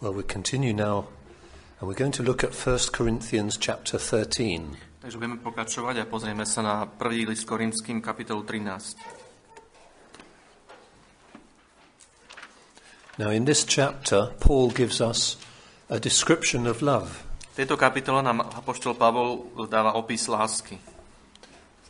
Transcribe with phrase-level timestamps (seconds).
[0.00, 1.12] Well, we continue now,
[1.78, 5.04] and we're going to look at 1 Corinthians chapter 13.
[5.04, 8.96] Takže budeme pokračovať a pozrieme sa na prvý list Korinským, kapitolu 13.
[13.20, 15.36] Now, in this chapter, Paul gives us
[15.92, 17.20] a description of love.
[17.52, 20.80] V tejto kapitole nám apoštol Pavol dáva opis lásky.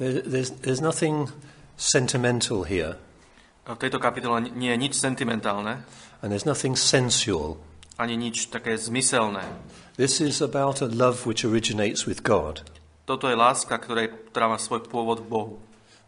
[0.03, 1.31] There, there's, there's nothing
[1.79, 2.99] sentimental here,
[3.71, 5.87] V tejto kapitole nie je nič sentimentálne,
[6.27, 7.70] and there's nothing sensual.
[8.01, 9.45] Ani nič také zmyselné.
[10.01, 12.65] This is about a love which originates with God.
[13.05, 15.55] Toto je láska, ktorá, ktorá má svoj pôvod v Bohu.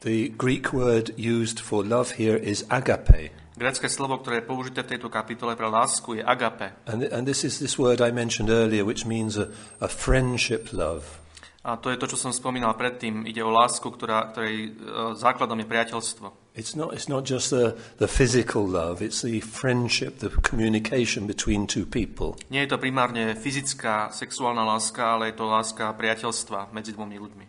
[0.00, 3.30] The Greek word used for love here is agape.
[3.52, 6.72] Grécke slovo, ktoré je použité v tejto kapitole pre lásku, je agape.
[6.88, 11.21] And, and this is this word I mentioned earlier, which means a, a friendship love.
[11.62, 13.22] A to je to, čo som spomínal predtým.
[13.22, 14.70] Ide o lásku, ktorá, ktorej e,
[15.14, 16.26] základom je priateľstvo.
[16.58, 21.70] It's not, it's not just the, the physical love, it's the friendship, the communication between
[21.70, 22.34] two people.
[22.50, 27.46] Nie je to primárne fyzická, sexuálna láska, ale je to láska priateľstva medzi dvomi ľuďmi.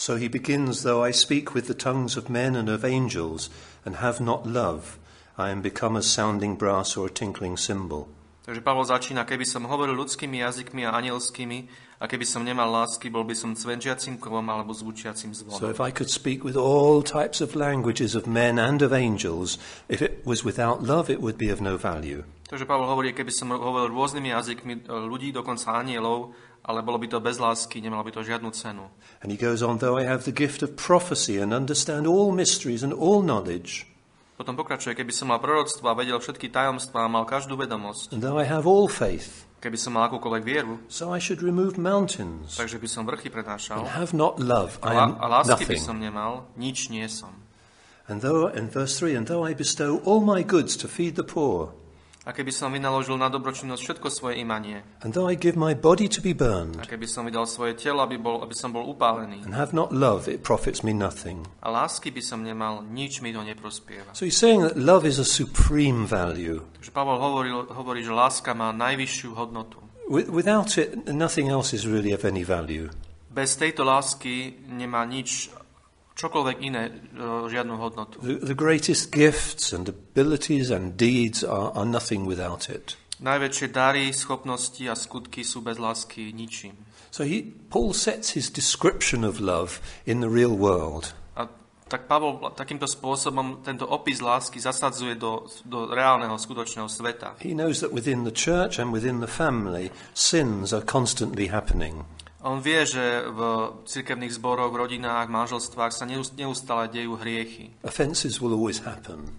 [0.00, 3.52] So he begins, though I speak with the tongues of men and of angels
[3.84, 4.96] and have not love,
[5.36, 8.08] I am become as sounding brass or a tinkling cymbal.
[8.46, 11.66] Takže Pavol začína, keby som hovoril ľudskými jazykmi a anielskými,
[11.96, 15.72] a keby som nemal lásky, bol by som cvenčiacim kovom alebo zvučiacim So zvonom.
[15.72, 19.56] if I could speak with all types of languages of men and of angels,
[19.88, 22.20] if it was without love, it would be of no value.
[22.46, 26.30] Takže Pavol hovorí, keby som hovoril rôznymi jazykmi e, ľudí, dokonca anielov,
[26.62, 28.86] ale bolo by to bez lásky, nemalo by to žiadnu cenu.
[29.24, 32.84] And he goes on, though I have the gift of prophecy and understand all mysteries
[32.84, 33.88] and all knowledge,
[34.36, 38.20] Potom pokračuje, keby som mal proroctvo a vedel všetky tajomstvá a mal každú vedomosť, and
[38.20, 42.56] though I have all faith, keby som mal akúkoľvek vieru, so I should remove mountains,
[42.60, 45.82] takže by som vrchy prenášal, and have not love, I am a lásky by nothing.
[45.82, 47.32] som nemal, nič nie som.
[48.06, 51.26] And though, in verse 3, and though I bestow all my goods to feed the
[51.26, 51.74] poor,
[52.26, 56.10] A keby som vynaložil na dobročinnosť všetko svoje imanie, and though I give my body
[56.10, 59.46] to be a burned, keby som vydal svoje telo, aby, bol, aby som bol upálený,
[59.46, 61.46] and have not love, it profits me nothing.
[61.62, 64.10] a lásky by som nemal, nič mi to neprospieva.
[64.10, 66.66] So he's saying that love is a supreme value.
[66.82, 69.78] Takže Pavol hovoril, hovorí, že láska má najvyššiu hodnotu.
[70.10, 72.90] Wi- Without it, nothing else is really of any value.
[73.30, 75.54] Bez tejto lásky nemá nič,
[76.16, 76.92] čokoľvek iné, e,
[77.52, 78.16] žiadnu hodnotu.
[78.24, 82.96] The, the greatest gifts and abilities and deeds are, are nothing without it.
[83.16, 86.76] Najväčšie dary, schopnosti a skutky sú bez lásky ničím.
[87.08, 91.16] So he, Paul sets his description of love in the real world.
[91.32, 91.48] A
[91.88, 97.40] tak Pavol takýmto spôsobom tento opis lásky zasadzuje do, do reálneho, skutočného sveta.
[97.40, 102.04] He knows that within the church and within the family, sins are constantly happening.
[102.46, 103.40] On vie, že v
[103.90, 107.74] cirkevných zboroch, v rodinách, manželstvách sa neust- neustále dejú hriechy.
[107.82, 109.34] Offences will always happen.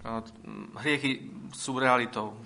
[0.76, 2.36] Hriechy sú realitou.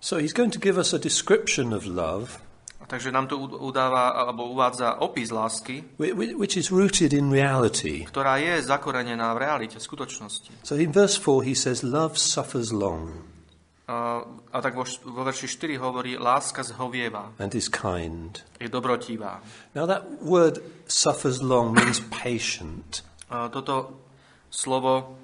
[0.00, 2.40] So he's going to give us a description of love,
[2.88, 7.28] takže nám to u- udáva, alebo uvádza opis lásky, whi- whi- which is rooted in
[7.28, 8.08] reality.
[8.08, 10.64] ktorá je zakorenená v realite, v skutočnosti.
[10.64, 13.35] So in verse 4, he says, Love suffers long
[13.86, 14.18] A,
[14.50, 18.42] a tak vo, vo verši 4 hovorí, láska zhovieva, and is kind.
[18.58, 19.38] je dobrotivá.
[19.78, 20.58] Now, that word
[20.90, 23.06] suffers long means patient.
[23.30, 24.02] A toto
[24.50, 25.14] slovo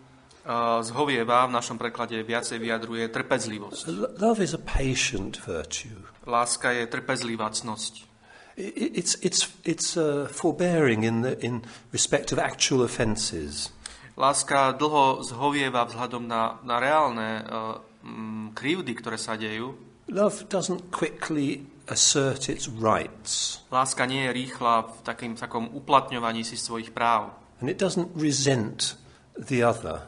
[0.46, 3.82] a, zhovieva v našom preklade viacej vyjadruje trpezlivosť.
[4.22, 5.98] Love is a patient virtue.
[6.22, 8.06] Láska je trpezlivá cnosť.
[8.54, 13.74] It's, it's, it's uh, forbearing in, the, in respect of actual offences.
[14.14, 19.74] Láska dlho zhovieva vzhľadom na, na reálne uh, mm, krivdy, ktoré sa dejú.
[20.10, 26.54] Love doesn't quickly assert its rights, Láska nie je rýchla v takým, takom uplatňovaní si
[26.54, 27.34] svojich práv.
[27.60, 28.94] and it doesn't resent
[29.38, 30.02] the other.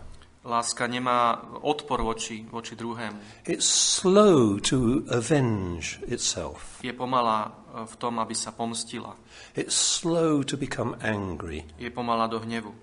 [0.44, 3.48] Láska nemá odpor voči, voči druhému.
[3.48, 6.84] It's slow to avenge itself.
[6.84, 9.16] Je pomalá uh, v tom, aby sa pomstila.
[9.56, 11.64] It's slow to become angry.
[11.80, 12.76] Je pomalá do hnevu.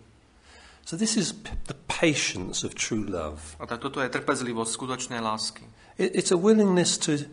[0.89, 1.37] So, this is
[1.69, 3.53] the patience of true love.
[3.61, 5.69] A tak toto je trpezlivosť skutočnej lásky.
[6.01, 7.29] It, it's a willingness to,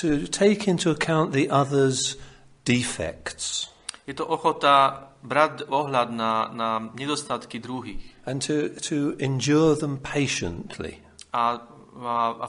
[0.00, 2.16] to take into account the other's
[2.64, 3.68] defects
[4.08, 11.04] Je to ochota brať ohľad na, na nedostatky druhých and to, to endure them patiently.
[11.32, 11.60] a,
[12.00, 12.46] a, a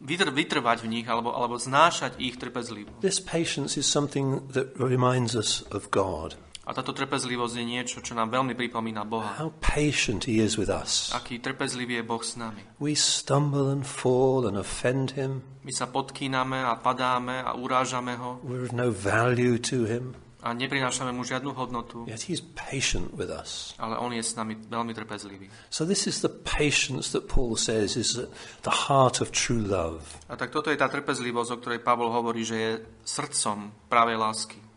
[0.00, 2.88] vytr, vytrvať v nich alebo, alebo znášať ich trpezlivo.
[3.04, 6.40] This patience is something that reminds us of God,
[6.70, 9.42] A táto trpezlivosť je niečo, čo nám veľmi pripomína Boha.
[9.42, 11.10] how patient He is with us.
[11.10, 12.62] Aký trpezlivý je Boh s nami.
[12.78, 15.42] We stumble and fall and offend Him.
[15.66, 18.38] My sa podkýname a padáme a urážame ho.
[18.46, 20.14] We're of no value to Him.
[20.40, 23.76] a neprinášame mu žiadnu hodnotu, yet he's patient with us.
[23.76, 25.52] ale on je s nami veľmi trpezlivý.
[25.68, 28.16] So this is the patience that Paul says is
[28.64, 30.16] the heart of true love.
[30.32, 32.70] A tak toto je tá trpezlivosť, o ktorej Pavol hovorí, že je
[33.04, 34.69] srdcom pravej lásky.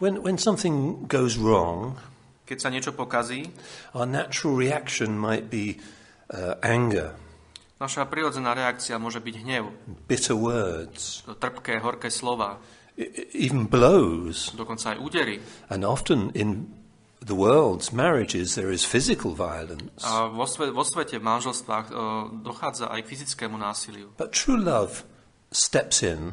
[0.00, 2.00] When, when something goes wrong,
[2.48, 3.46] Keď sa niečo pokazí,
[3.94, 5.78] our natural reaction might be
[6.32, 7.14] uh, anger,
[7.78, 9.70] naša prirodzená reakcia môže byť hnev,
[10.10, 12.58] bitter words, trpké, horké slova,
[12.98, 14.50] e- e- even blows.
[14.56, 15.38] dokonca aj údery.
[15.70, 16.74] And often in
[17.22, 20.02] the world's marriages, there is physical violence.
[20.02, 21.94] A vo, sve, vo svete, v manželstvách e,
[22.40, 24.10] dochádza aj k fyzickému násiliu.
[24.16, 25.04] But true love
[25.52, 26.32] steps in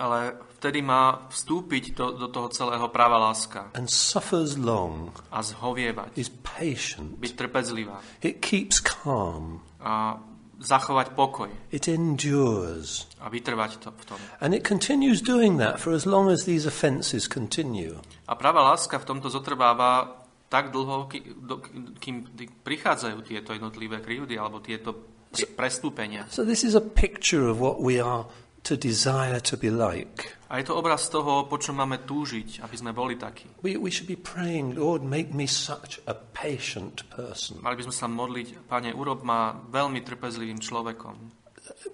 [0.00, 6.14] Ale vtedy má vstúpiť do, do toho celého práva láska and suffers long, a zhovievať,
[6.14, 7.18] is patient.
[7.18, 9.58] byť trpezlivá It keeps calm.
[9.82, 10.22] a
[10.62, 13.10] zachovať pokoj It endures.
[13.18, 14.18] a vytrvať to, v tom.
[14.38, 17.98] And it continues doing that for as long as these offences continue.
[18.30, 21.10] A práva láska v tomto zotrváva tak dlho,
[21.98, 22.16] kým
[22.62, 26.28] prichádzajú tieto jednotlivé krivdy alebo tieto tie prestúpenia.
[26.28, 28.28] So this is a picture of what we are
[28.62, 30.38] to desire to be like.
[30.52, 33.48] A je to obraz toho, po čom máme túžiť, aby sme boli takí.
[33.64, 37.58] We, we should be praying, Lord, make me such a patient person.
[37.64, 41.32] Mali by sme sa modliť, Pane, urob ma veľmi trpezlivým človekom.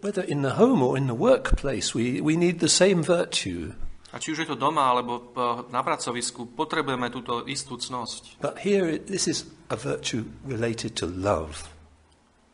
[0.03, 3.79] Whether in the home or in the workplace, we, we need the same virtue.
[4.11, 5.31] A či už je to doma alebo
[5.69, 8.41] na pracovisku, potrebujeme túto istú cnosť.
[8.41, 11.69] But here, this is a virtue related to love.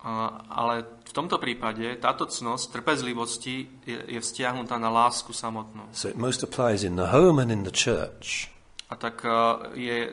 [0.05, 5.89] Ale v tomto prípade táto cnosť trpezlivosti je, je vzťahnutá na lásku samotnú.
[5.97, 8.53] So it most applies in the home and in the church.
[8.93, 10.12] A tak a, je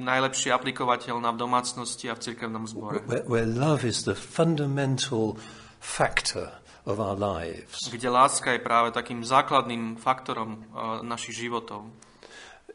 [0.00, 3.04] najlepšie aplikovateľná v domácnosti a v cirkevnom zbore.
[3.04, 5.36] Where, where love is the fundamental
[5.84, 6.56] factor
[6.88, 7.92] of our lives.
[7.92, 11.92] Kde láska je práve takým základným faktorom a, našich životov.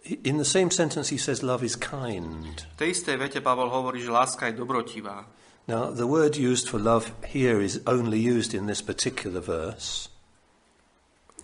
[0.06, 2.70] In the same sentence, he says love is kind.
[2.74, 5.26] V tej istej vete Pavol hovorí, že láska je dobrotivá.
[5.72, 10.12] Now, the word used for love here is only used in this particular verse.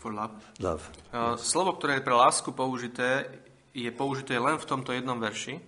[0.03, 0.35] For love.
[0.59, 0.83] Love.
[1.15, 3.23] A, Slovo, ktoré je pre lásku použité,
[3.71, 5.63] je použité len v tomto jednom verši.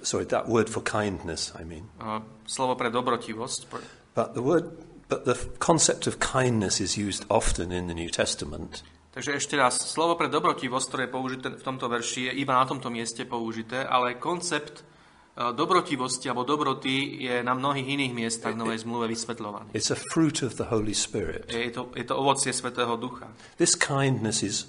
[0.00, 1.92] Sorry, that word for kindness, I mean.
[2.00, 3.68] A, Slovo pre dobrotivosť.
[4.16, 4.72] But the word,
[5.12, 8.80] but the concept of kindness is used often in the New Testament.
[9.12, 12.64] Takže ešte raz, slovo pre dobrotivosť, ktoré je použité v tomto verši, je iba na
[12.64, 14.88] tomto mieste použité, ale koncept
[15.36, 19.72] dobrotivosti alebo dobroty je na mnohých iných miestach v Novej zmluve vysvetľovaný.
[19.72, 21.48] It's a fruit of the Holy Spirit.
[21.48, 23.32] Je to, je to ovocie Svetého Ducha.
[23.56, 24.68] This kindness is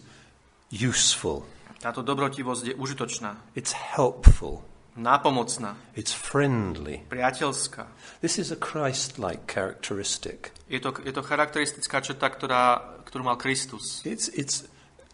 [0.72, 1.44] useful,
[1.84, 4.64] Táto dobrotivosť je užitočná, it's helpful,
[4.96, 7.04] nápomocná, it's friendly.
[7.12, 7.84] priateľská.
[8.24, 10.56] This is a Christ like characteristic.
[10.72, 12.64] Je to, je to charakteristická črta, ktorá,
[13.04, 14.00] ktorú mal Kristus.
[14.08, 14.64] It's, it's,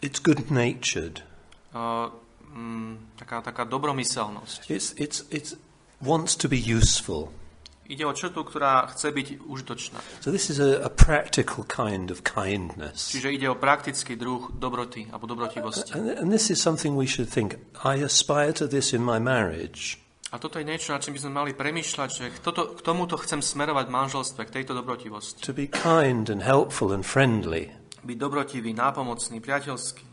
[0.06, 1.26] it's good natured,
[1.70, 2.10] Uh,
[2.54, 4.70] mm, taká, taká dobromyselnosť.
[4.70, 5.56] it's, it's, it's
[6.02, 7.32] wants to be useful.
[7.90, 9.98] Ide o črtu, ktorá chce byť užitočná.
[10.22, 13.10] So, this is a, a practical kind of kindness.
[13.10, 15.98] Čiže ide o praktický druh dobroty alebo dobrotivosti.
[15.98, 19.98] And, and this is something we should think I aspire to this in my marriage.
[20.30, 23.42] A toto je niečo, nad čím by sme mali premyšľať, že toto, k tomuto chcem
[23.42, 25.42] smerovať v manželstve, k tejto dobrotivosti.
[25.42, 27.74] To be kind and helpful and friendly
[28.06, 30.09] Byť dobrotivý, nápomocný, priateľský.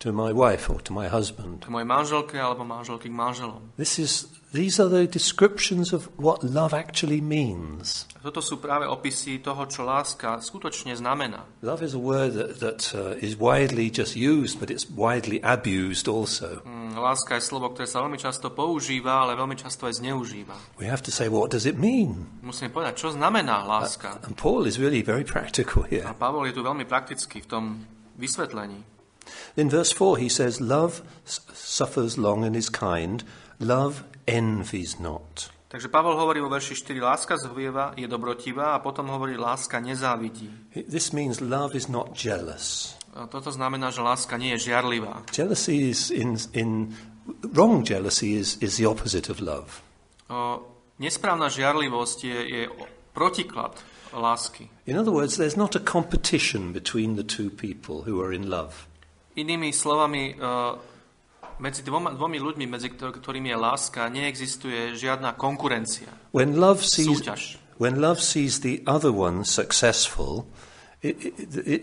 [0.00, 1.60] To my wife or to my husband.
[1.60, 3.76] K mojej manželke alebo manželky k manželom.
[3.76, 8.08] This is, these are the descriptions of what love actually means.
[8.16, 11.44] A toto sú práve opisy toho, čo láska skutočne znamená.
[11.60, 16.08] Love is a word that, that uh, is widely just used, but it's widely abused
[16.08, 16.64] also.
[16.64, 20.80] Mm, Láska je slovo, ktoré sa veľmi často používa, ale veľmi často aj zneužíva.
[20.80, 22.40] We have to say, what does it mean?
[22.40, 24.16] Musíme povedať, čo znamená láska.
[24.24, 26.08] And Paul is really very practical A here.
[26.16, 27.64] Pavol je tu veľmi praktický v tom
[28.16, 28.99] vysvetlení.
[29.56, 33.24] In verse 4, he says, Love suffers long and is kind.
[33.58, 35.50] Love envies not.
[35.70, 40.50] Takže Pavol hovorí vo verši 4, láska zhovieva, je dobrotivá a potom hovorí, láska nezávidí.
[40.90, 42.98] This means love is not jealous.
[43.14, 45.22] A toto znamená, že láska nie je žiarlivá.
[45.30, 46.90] Jealousy is in, in
[47.54, 49.78] wrong jealousy is, is the opposite of love.
[50.26, 50.58] O,
[50.98, 52.62] nesprávna žiarlivosť je, je
[53.14, 53.78] protiklad
[54.10, 54.66] lásky.
[54.90, 58.89] In other words, there's not a competition between the two people who are in love.
[59.32, 60.44] Inými slovami, e,
[61.58, 67.06] medzi dvoma, dvomi ľuďmi, medzi ktor- ktorými je láska, neexistuje žiadna konkurencia, When love sees,
[67.06, 67.58] súťaž.
[67.78, 70.48] when love sees the other one successful,
[71.00, 71.36] it, it,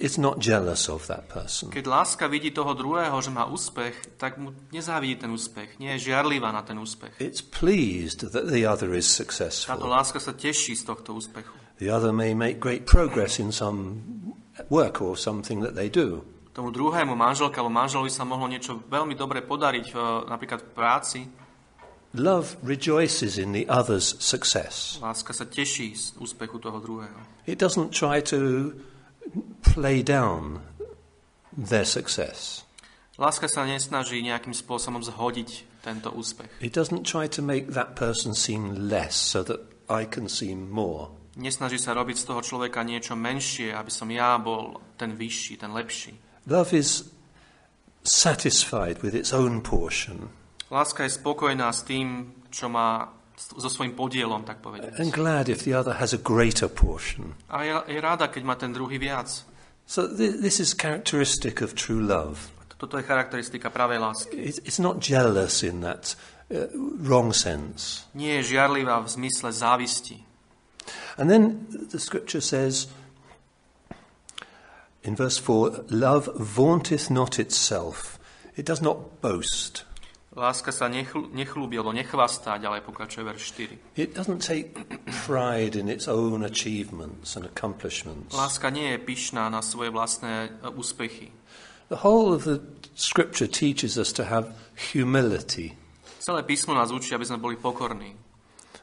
[0.03, 1.69] it's not jealous of that person.
[1.73, 6.11] Keď láska vidí toho druhého, že má úspech, tak mu nezávidí ten úspech, nie je
[6.11, 7.17] žiarlivá na ten úspech.
[7.17, 9.87] It's pleased that the other is Táto successful.
[9.89, 11.53] láska sa teší z tohto úspechu.
[11.77, 14.01] The other may make great progress in some
[14.69, 16.25] work or something that they do.
[16.57, 19.93] Tomu druhému manželka alebo manželovi sa mohlo niečo veľmi dobre podariť,
[20.25, 21.19] napríklad v práci.
[22.17, 24.97] Love rejoices in the other's success.
[24.97, 27.45] Láska sa teší z úspechu toho druhého.
[27.45, 28.73] It doesn't try to
[29.61, 30.65] play down
[31.53, 32.65] their success.
[33.21, 36.49] Láska sa nesnaží nejakým spôsobom zhodiť tento úspech.
[36.57, 39.61] It doesn't try to make that person seem less so that
[39.93, 41.13] I can seem more.
[41.37, 45.69] Nesnaží sa robiť z toho človeka niečo menšie, aby som ja bol ten vyšší, ten
[45.69, 46.17] lepší.
[46.47, 47.03] Love is
[48.03, 50.29] satisfied with its own portion
[50.71, 53.07] Láska je spokojná s tým, čo má
[53.39, 54.99] so svojím podielom, tak povedať.
[54.99, 57.39] and glad if the other has a greater portion.
[57.47, 59.31] A je, je ráda, keď má ten druhý viac.
[59.87, 62.51] So th- this is characteristic of true love.
[62.77, 64.35] Toto je charakteristika pravej lásky.
[64.35, 66.19] It's, it's not jealous in that
[66.51, 66.67] uh,
[66.99, 68.03] wrong sense.
[68.11, 70.19] Nie je žiarlivá v zmysle závisti.
[71.17, 72.91] And then the scripture says
[75.07, 78.19] in verse 4 love vaunteth not itself,
[78.59, 79.87] it does not boast.
[80.37, 83.97] Láska sa nechl- nechlúbi, alebo nechvastá, ďalej pokračuje verš 4.
[83.97, 84.77] It doesn't take
[85.25, 88.37] pride in its own achievements and accomplishments.
[88.37, 91.33] Láska nie je pyšná na svoje vlastné e, úspechy.
[91.89, 92.61] The whole of the
[92.93, 94.53] scripture teaches us to have
[94.93, 95.73] humility.
[96.21, 98.26] Celé písmo nás učí, aby sme boli pokorní.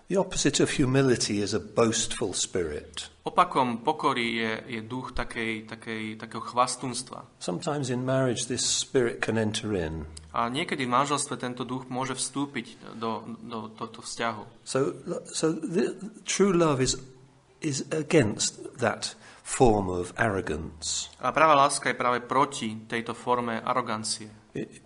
[0.09, 3.09] The opposite of humility is a boastful spirit.
[3.25, 7.25] Opakom pokory je, je duch takej, takej, takého chvastunstva.
[7.41, 10.05] Sometimes in marriage, this spirit can enter in.
[10.37, 14.45] A niekedy v manželstve tento duch môže vstúpiť do, do tohto vzťahu.
[14.69, 14.93] So,
[15.25, 15.97] so the,
[16.29, 17.01] true love is,
[17.65, 21.09] is against that form of arrogance.
[21.25, 24.29] A práva láska je práve proti tejto forme arogancie.
[24.53, 24.84] It,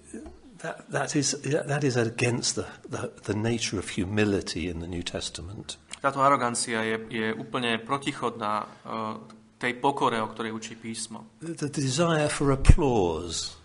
[0.63, 5.03] that, that, is, that is against the, the, the nature of humility in the New
[5.03, 5.77] Testament.
[5.99, 9.19] Táto arogancia je, je úplne protichodná uh,
[9.59, 11.27] tej pokore, o ktorej učí písmo.
[11.43, 13.58] The, the desire for applause,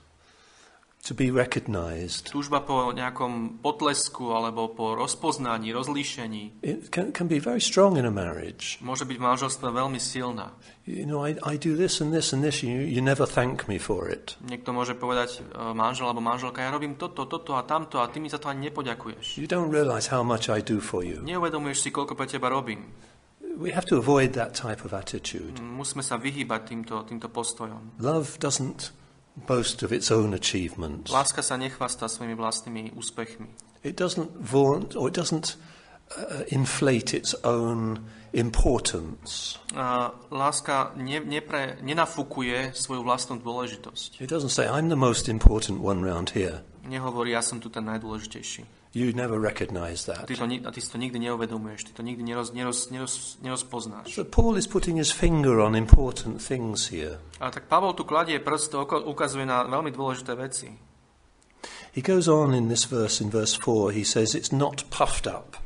[1.04, 7.44] to be recognized, Túžba po nejakom potlesku alebo po rozpoznaní, rozlíšení it can, can be
[7.44, 8.80] very strong in a marriage.
[8.80, 10.56] môže byť v manželstve veľmi silná.
[10.88, 13.76] You know, I, I do this and this and this, you, you never thank me
[13.76, 14.40] for it.
[14.48, 18.24] Niekto môže povedať uh, manžel alebo manželka, ja robím toto, toto a tamto a ty
[18.24, 19.36] mi za to ani nepoďakuješ.
[19.36, 21.20] You don't realize how much I do for you.
[21.20, 22.88] Neuvedomuješ si, koľko pre teba robím.
[23.60, 25.60] We have to avoid that type of attitude.
[25.62, 28.02] Musíme sa vyhýbať týmto, týmto postojom.
[28.02, 29.03] Love doesn't
[29.36, 31.12] boast of its own achievements.
[31.12, 33.50] Láska sa nechvastá svojimi vlastnými úspechmi.
[33.84, 35.58] It doesn't vaunt or it doesn't
[36.16, 38.00] uh, inflate its own
[38.34, 39.60] importance.
[39.76, 44.22] A láska ne, nepre, nenafúkuje svoju vlastnú dôležitosť.
[44.22, 46.66] It doesn't say, I'm the most important one round here.
[46.84, 48.83] Nehovorí, ja som tu ten najdôležitejší.
[48.94, 50.30] You never recognize that.
[50.30, 54.14] ty, to, a ty si to nikdy neuvedomuješ, ty to nikdy neroz, neroz, neroz, nerozpoznáš.
[54.14, 57.18] So Paul is putting his finger on important things here.
[57.42, 58.78] A tak Pavol tu kladie prst,
[59.10, 60.70] ukazuje na veľmi dôležité veci.
[61.98, 65.58] He goes on in this verse, in verse 4, he says, It's not puffed up.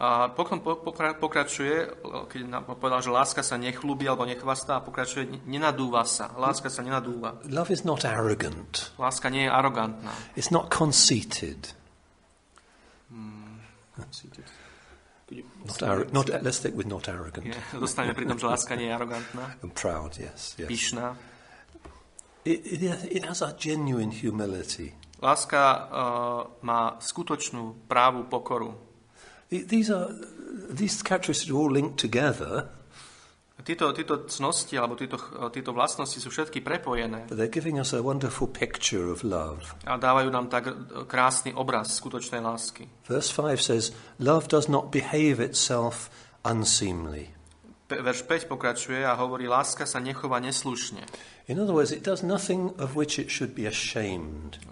[0.00, 1.84] A potom po- pokra- pokračuje,
[2.32, 2.40] keď
[2.80, 6.32] povedal, že láska sa nechlúbi alebo nechvastá, a pokračuje, nenadúva sa.
[6.40, 7.36] Láska sa nenadúva.
[7.44, 8.96] Love is not arrogant.
[8.96, 10.12] Láska nie je arogantná.
[10.32, 11.76] It's not conceited.
[15.64, 17.46] Not arro- not, let's stick with not arrogant.
[17.46, 20.58] Je, dostaneme pri tom, že láska nie je arogantná, And proud, yes.
[20.58, 20.66] yes.
[20.66, 21.14] pyšná.
[22.44, 24.90] It, it, it has a genuine humility.
[25.22, 25.86] Láska uh,
[26.66, 28.74] má skutočnú právu pokoru.
[29.52, 30.08] The- These are
[30.72, 32.66] these characteristics are all linked together,
[33.60, 35.20] Títo, títo cnosti alebo títo,
[35.52, 39.76] títo vlastnosti sú všetky prepojené but they're giving us a wonderful picture of love.
[39.84, 40.72] a dávajú nám tak
[41.06, 42.88] krásny obraz skutočnej lásky.
[43.04, 46.08] Verse 5 says, Love does not behave itself
[46.42, 47.30] unseemly.
[47.90, 51.02] Verš 5 pokračuje a hovorí, láska sa nechová neslušne.
[51.50, 54.62] In other words, it does nothing of which it should be ashamed.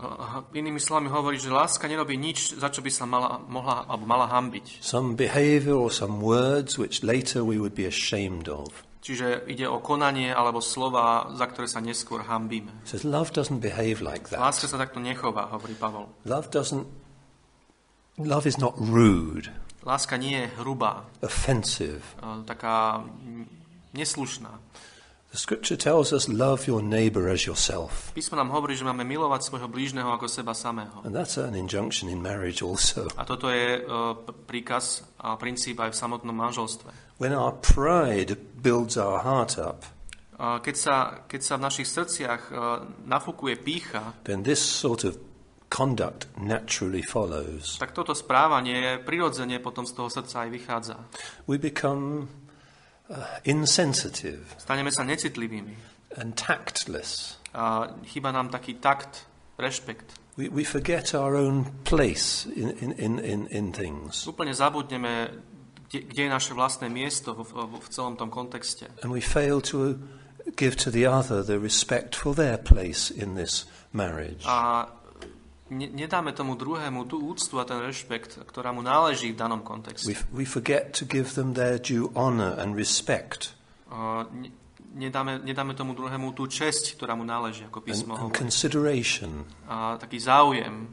[0.54, 4.30] Inými slovami hovorí, že láska nerobí nič, za čo by sa mala, mohla, alebo mala
[4.30, 4.78] hambiť.
[4.78, 8.70] Some behavior or some words which later we would be ashamed of.
[9.02, 12.70] Čiže ide o konanie alebo slova, za ktoré sa neskôr hambíme.
[12.86, 14.38] Says, Love doesn't behave like that.
[14.38, 16.06] Láska sa takto nechová, hovorí Pavol.
[16.30, 16.86] Love doesn't.
[18.22, 19.50] Love is not rude,
[19.82, 22.02] Láska nie je hrubá, offensive.
[22.22, 23.02] e, taká
[23.94, 24.58] neslušná.
[25.28, 28.16] The scripture tells us, Love your neighbor as yourself.
[28.16, 31.04] Písmo nám hovorí, že máme milovať svojho blížneho ako seba samého.
[31.04, 33.12] And that's an injunction in marriage also.
[33.12, 34.16] A toto je uh,
[34.48, 37.20] príkaz a princíp aj v samotnom manželstve.
[37.20, 39.84] When our pride builds our heart up,
[40.38, 40.94] Uh, keď, sa,
[41.26, 45.18] keď sa v našich srdciach uh, nafúkuje pícha, then this sort of
[45.66, 47.74] conduct naturally follows.
[47.82, 50.96] tak toto správanie prirodzene potom z toho srdca aj vychádza.
[51.50, 52.30] We become
[53.44, 54.44] insensitive.
[54.60, 55.98] Staneme sa necitlivými.
[56.16, 57.38] and tactless.
[57.54, 59.26] A chýba nám taký takt,
[59.58, 60.12] rešpekt.
[60.36, 64.26] We, we forget our own place in, in, in, in, in things.
[64.26, 65.34] Úplne zabudneme,
[65.90, 68.86] kde, kde je naše vlastné miesto v, v, v celom tom kontexte.
[69.02, 69.98] And we fail to
[70.54, 74.46] give to the other the respect for their place in this marriage.
[74.46, 74.86] A
[75.68, 80.10] ne, nedáme tomu druhému tú úctu a ten rešpekt, ktorá mu náleží v danom kontexte.
[80.10, 83.58] We, we forget to give them their due honor and respect
[84.32, 84.50] ne,
[84.94, 88.36] nedáme, nedáme tomu druhému tú česť, ktorá mu náleží, ako and, písmo and hovorí.
[88.36, 89.30] consideration.
[89.68, 90.88] A taký záujem,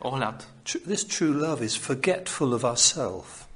[0.00, 0.44] ohľad.
[0.84, 3.47] This true love is forgetful of ourselves.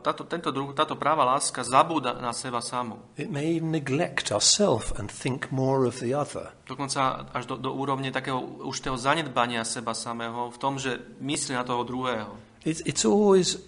[0.00, 3.04] Táto, tento druh, táto práva láska zabúda na seba samú.
[3.20, 6.56] It may even neglect ourselves and think more of the other.
[6.64, 11.52] Dokonca až do, do úrovne takého už toho zanedbania seba samého v tom, že myslí
[11.52, 12.32] na toho druhého.
[12.64, 13.60] It's, it's always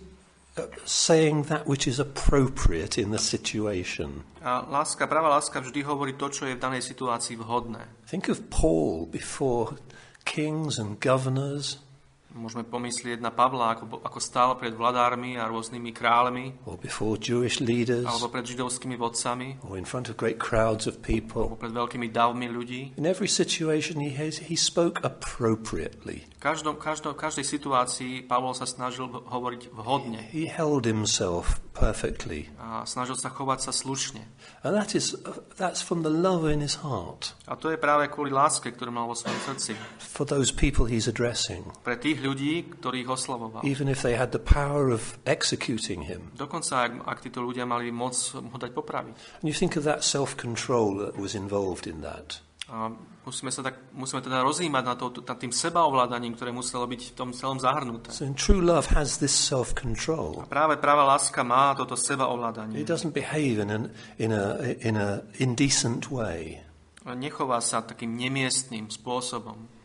[0.57, 4.25] uh, saying that which is appropriate in the situation.
[4.41, 8.09] A láska, práva láska vždy hovorí to, čo je v danej situácii vhodné.
[8.09, 9.77] Think of Paul before
[10.25, 11.77] kings and governors
[12.31, 17.59] Môžeme pomyslieť na Pavla, ako, ako stál pred vladármi a rôznymi kráľmi, or before Jewish
[17.59, 21.51] leaders alebo pred židovskými vodcami, or in front of great crowds of people.
[21.51, 22.95] alebo pred veľkými davmi ľudí.
[22.95, 26.23] In every situation, he, has, he spoke appropriately.
[26.41, 32.49] V každom, každom, každej situácii Pavol sa snažil hovoriť vhodne He held himself perfectly.
[32.57, 34.25] a snažil sa chovať sa slušne.
[34.65, 35.13] And that is,
[35.61, 39.05] that's from the love in his heart A to je práve kvôli láske, ktorú mal
[39.05, 39.77] vo svojom srdci.
[40.01, 43.61] for those people he's addressing, Pre tých ľudí, ktorých oslavoval.
[43.65, 46.31] even if they had the power of executing him.
[46.37, 49.43] Dokonca, ak, ak títo ľudia mali moc ho dať popraviť.
[49.43, 52.45] And you think of that self control that was involved in that.
[52.71, 52.87] A
[53.27, 57.15] musíme, sa tak, musíme teda rozímať nad, to, nad tým sebaovládaním, ktoré muselo byť v
[57.19, 58.15] tom celom zahrnuté.
[58.15, 60.39] So, true love has this self control.
[60.39, 62.79] A práve práva láska má toto sebaovládanie.
[62.79, 63.85] It doesn't behave in an
[64.23, 66.63] in a in a indecent way.
[67.11, 69.80] Nechová sa takým nemiestným spôsobom.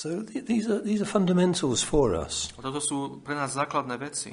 [0.00, 2.48] So th- these are these are fundamentals for us.
[2.56, 4.32] A toto sú pre nás základné veci.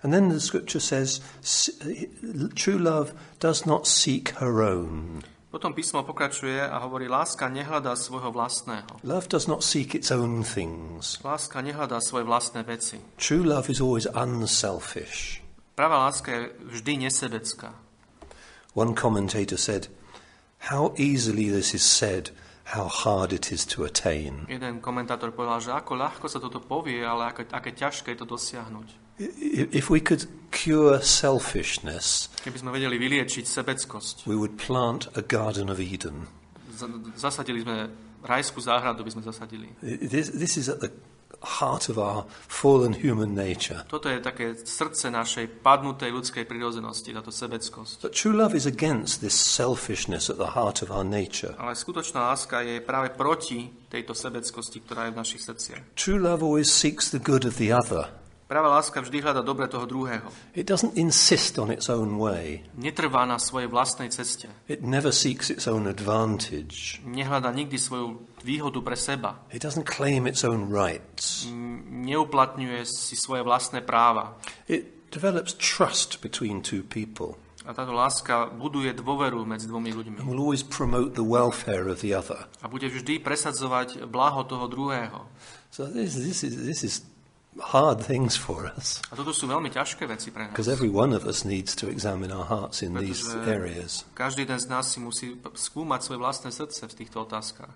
[0.00, 1.20] And then the scripture says,
[2.56, 5.20] true love does not seek her own.
[5.52, 9.04] Potom písmo pokračuje a hovorí, láska nehľadá svojho vlastného.
[9.04, 11.20] Love does not seek its own things.
[11.20, 12.96] Láska nehľadá svoje vlastné veci.
[13.20, 15.44] True love is always unselfish.
[15.76, 17.76] Pravá láska je vždy nesebecká.
[18.72, 19.92] One commentator said,
[20.72, 22.32] "How easily this is said,
[22.64, 27.02] how hard it is to attain." Jeden komentátor povedal, že ako ľahko sa toto povie,
[27.02, 28.88] ale aké, aké ťažké je to dosiahnuť.
[29.72, 35.68] If we could cure selfishness, Keby sme vedeli vyliečiť sebeckosť, we would plant a garden
[35.68, 36.26] of Eden.
[37.14, 37.86] zasadili sme
[38.22, 39.68] rajskú záhradu, by sme zasadili.
[39.82, 40.90] This, this is at the
[41.42, 43.82] heart of our fallen human nature.
[43.90, 48.06] Toto je také srdce našej padnutej ľudskej prirodzenosti, táto sebeckosť.
[48.06, 51.58] But true love is against this selfishness at the heart of our nature.
[51.58, 55.82] Ale skutočná láska je práve proti tejto sebeckosti, ktorá je v našich srdciach.
[55.98, 58.21] True love always seeks the good of the other.
[58.52, 60.28] Práva láska vždy hľada dobre toho druhého.
[60.52, 62.60] It doesn't insist on its own way.
[62.76, 64.44] Netrvá na svojej vlastnej ceste.
[64.68, 67.00] It never seeks its own advantage.
[67.00, 69.40] Nehľada nikdy svoju výhodu pre seba.
[69.48, 71.48] It doesn't claim its own rights.
[71.88, 74.36] Neuplatňuje si svoje vlastné práva.
[74.68, 80.20] It develops trust between two people A táto láska buduje dôveru medzi dvomi ľuďmi.
[80.20, 82.50] and will always promote the welfare of the other.
[82.60, 85.24] A bude vždy presadzovať blaho toho druhého.
[85.72, 87.00] So this, this, is, this is
[87.60, 90.52] hard things for us A toto sú veľmi ťažké veci pre nás.
[90.56, 94.08] because every one of us needs to examine our hearts in these areas.
[94.16, 97.72] každý jeden z nás si musí skúmať svoje vlastné srdce v týchto otázkach.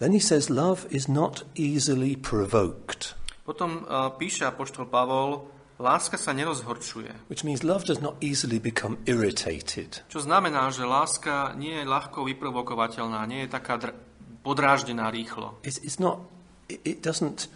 [0.00, 5.44] Then he says, Love is not easily provoked, Potom uh, píše apoštol Pavol,
[5.78, 7.30] láska sa nerozhorčuje.
[7.30, 10.02] which means love does not easily become irritated.
[10.10, 13.94] Čo znamená, že láska nie je ľahko vyprovokovateľná, nie je taká dr-
[14.42, 15.54] podráždená rýchlo.
[15.62, 16.24] It's, it's not,
[16.68, 17.46] it, doesn't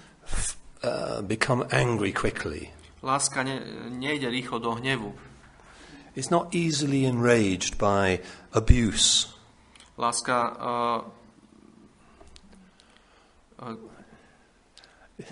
[0.82, 2.70] uh, become angry quickly.
[3.02, 5.14] Láska ne, nejde rýchlo do hnevu.
[6.16, 8.20] It's not easily enraged by
[8.52, 9.28] abuse.
[9.98, 11.00] Láska uh,
[13.58, 13.76] uh,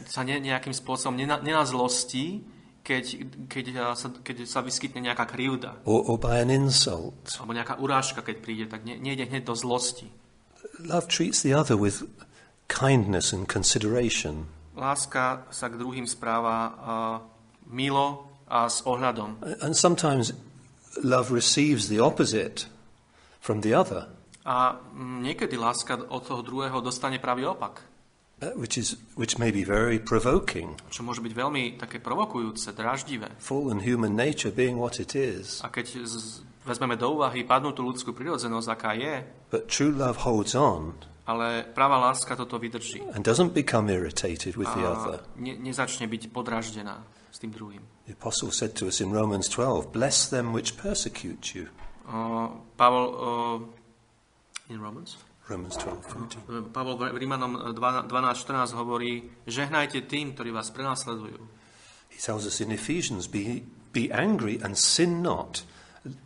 [0.07, 2.43] sa ne, nejakým spôsobom nena, nenazlostí,
[2.81, 3.05] keď,
[3.47, 7.29] keď, uh, sa, keď sa vyskytne nejaká krivda or, or by an insult.
[7.39, 10.09] alebo nejaká urážka, keď príde, tak ne, nejde hneď do zlosti.
[10.81, 12.09] Love treats the other with
[12.73, 14.49] kindness and consideration.
[14.81, 16.73] Láska sa k druhým správa uh,
[17.69, 19.45] milo a s ohľadom.
[19.61, 20.33] And sometimes
[21.05, 22.65] love receives the opposite
[23.45, 24.09] from the other.
[24.49, 24.81] A
[25.21, 27.91] niekedy láska od toho druhého dostane pravý opak.
[28.43, 30.77] uh, which, is, which may be very provoking.
[30.89, 33.29] čo môže byť veľmi také provokujúce, draždivé.
[33.37, 35.61] Fallen human nature being what it is.
[35.61, 39.15] A keď z, vezmeme do úvahy padnutú ľudskú prirodzenosť, aká je,
[39.53, 40.97] But true love holds on
[41.31, 42.99] ale práva láska toto vydrží.
[43.15, 45.23] and doesn't become irritated with the other.
[45.39, 46.99] ne, nezačne byť podraždená
[47.31, 47.79] s tým druhým.
[48.11, 51.71] The apostle said to us in Romans 12, Bless them which persecute you.
[52.11, 55.15] Uh, Pavol, uh, in Romans?
[55.47, 56.75] Romans 12, 14.
[56.75, 61.39] Pavol v Rímanom 12.14 hovorí, žehnajte tým, ktorí vás prenasledujú.
[62.11, 63.63] He tells us in Ephesians, Be,
[63.95, 65.63] be angry and sin not.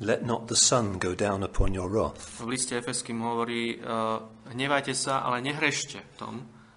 [0.00, 2.40] Let not the sun go down upon your wrath.
[2.40, 6.34] V liste Efeským hovorí, uh, hnevajte sa, ale nehrešte v tom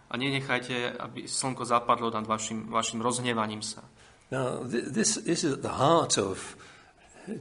[0.08, 3.84] a nenechajte, aby slnko zapadlo nad vašim, vašim rozhnevaním sa.
[4.32, 6.56] Now, th- this, this is at the heart of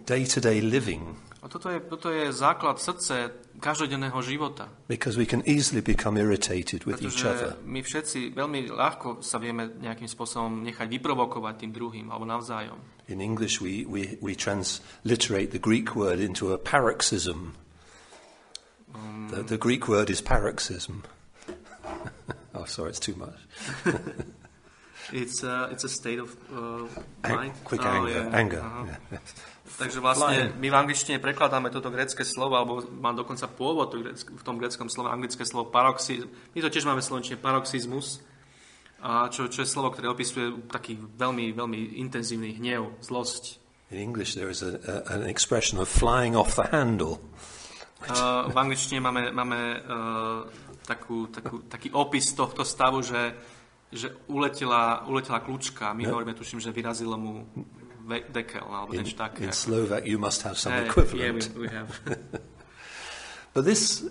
[0.07, 3.31] day to day living A toto je, toto je základ srdce
[3.63, 4.67] každodenného života.
[4.91, 7.55] because we can easily become irritated with each other.
[7.55, 12.75] Pretože my všetci veľmi ľahko sa vieme nejakým spôsobom nechať vyprovokovať tým druhým alebo navzájom.
[13.07, 17.55] In English, we, we, we transliterate the Greek word into a paroxysm.
[19.31, 21.03] The, the Greek word is paroxysm.
[22.55, 23.39] oh, sorry, it's too much.
[25.13, 26.83] It's a, it's a state of uh,
[27.23, 27.55] Ang- mind.
[27.63, 28.11] quick Oh, anger.
[28.11, 28.35] yeah.
[28.35, 28.59] anger.
[28.59, 28.83] Aha.
[29.15, 29.23] yeah.
[29.79, 30.59] Takže vlastne Flying.
[30.59, 34.59] my v angličtine prekladáme toto grecké slovo, alebo má dokonca pôvod to gréck- v tom
[34.59, 36.27] greckom slove, anglické slovo paroxizm.
[36.55, 38.19] My to tiež máme slovenčine paroxizmus,
[38.99, 43.63] a čo, čo je slovo, ktoré opisuje taký veľmi, veľmi intenzívny hnev, zlosť.
[43.95, 47.23] In English, there is a, a, an expression of flying off the handle.
[47.97, 50.45] Uh, v angličtine máme, máme uh,
[50.85, 53.33] takú, takú, taký opis tohto stavu, že,
[53.89, 55.97] že uletela, uletela kľúčka.
[55.97, 57.49] My hovoríme, tuším, že vyrazilo mu
[58.31, 59.49] dekel, alebo In, niečo také.
[59.49, 61.51] in Slovak, you must have some equivalent.
[61.51, 61.91] Yeah, we, we have.
[63.57, 64.05] But this,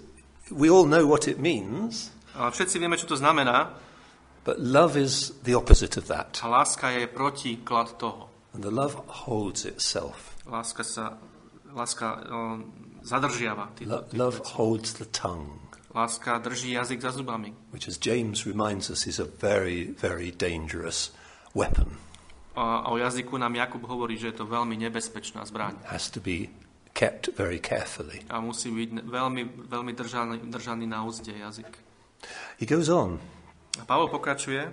[0.52, 3.72] we all know what it means, Ale všetci vieme, čo to znamená.
[4.44, 6.42] but love is the opposite of that.
[6.44, 8.28] A láska je protiklad toho.
[8.54, 10.36] And the love holds itself.
[10.44, 11.18] Láska sa
[11.72, 13.70] láska um, zadržiava.
[13.78, 15.62] Tý, Lo- love holds the tongue,
[15.96, 17.54] láska drží jazyk za zubami.
[17.72, 21.14] which, as James reminds us, is a very, very dangerous
[21.56, 21.98] weapon.
[22.56, 25.76] A, a o jazyku nám Jakub hovorí, že je to veľmi nebezpečná zbraň.
[25.86, 26.50] Has to be
[26.94, 28.24] kept very carefully.
[28.32, 31.68] A musí byť veľmi, veľmi držaný, držaný na úzde jazyk.
[32.60, 33.20] He goes on.
[33.80, 34.72] A Pavol pokračuje.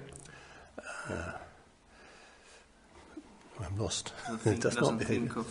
[3.61, 4.13] I'm lost.
[4.47, 5.47] It does not think of,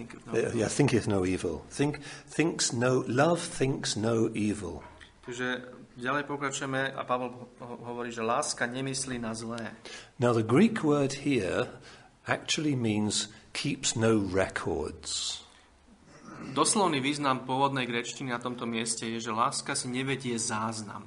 [0.00, 0.32] think of no.
[0.32, 1.60] Yeah, yeah, thinketh no evil.
[1.68, 3.04] Think, thinks no.
[3.04, 4.80] Love thinks no evil.
[5.28, 5.60] Takže
[6.00, 9.76] ďalej pokračujeme a Pavol ho- hovorí, že láska nemyslí na zlé.
[10.16, 11.68] Now, the Greek word here
[12.24, 15.44] actually means keeps no records.
[16.56, 21.04] Doslovný význam pôvodnej grečtiny na tomto mieste je, že láska si nevedie záznam.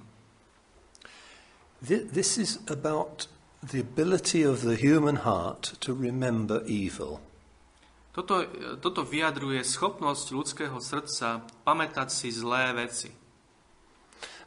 [1.82, 3.26] Thi- This is about
[3.66, 7.18] the ability of the human heart to remember evil.
[8.14, 8.46] Toto,
[8.78, 13.10] toto vyjadruje schopnosť ľudského srdca pamätať si zlé veci.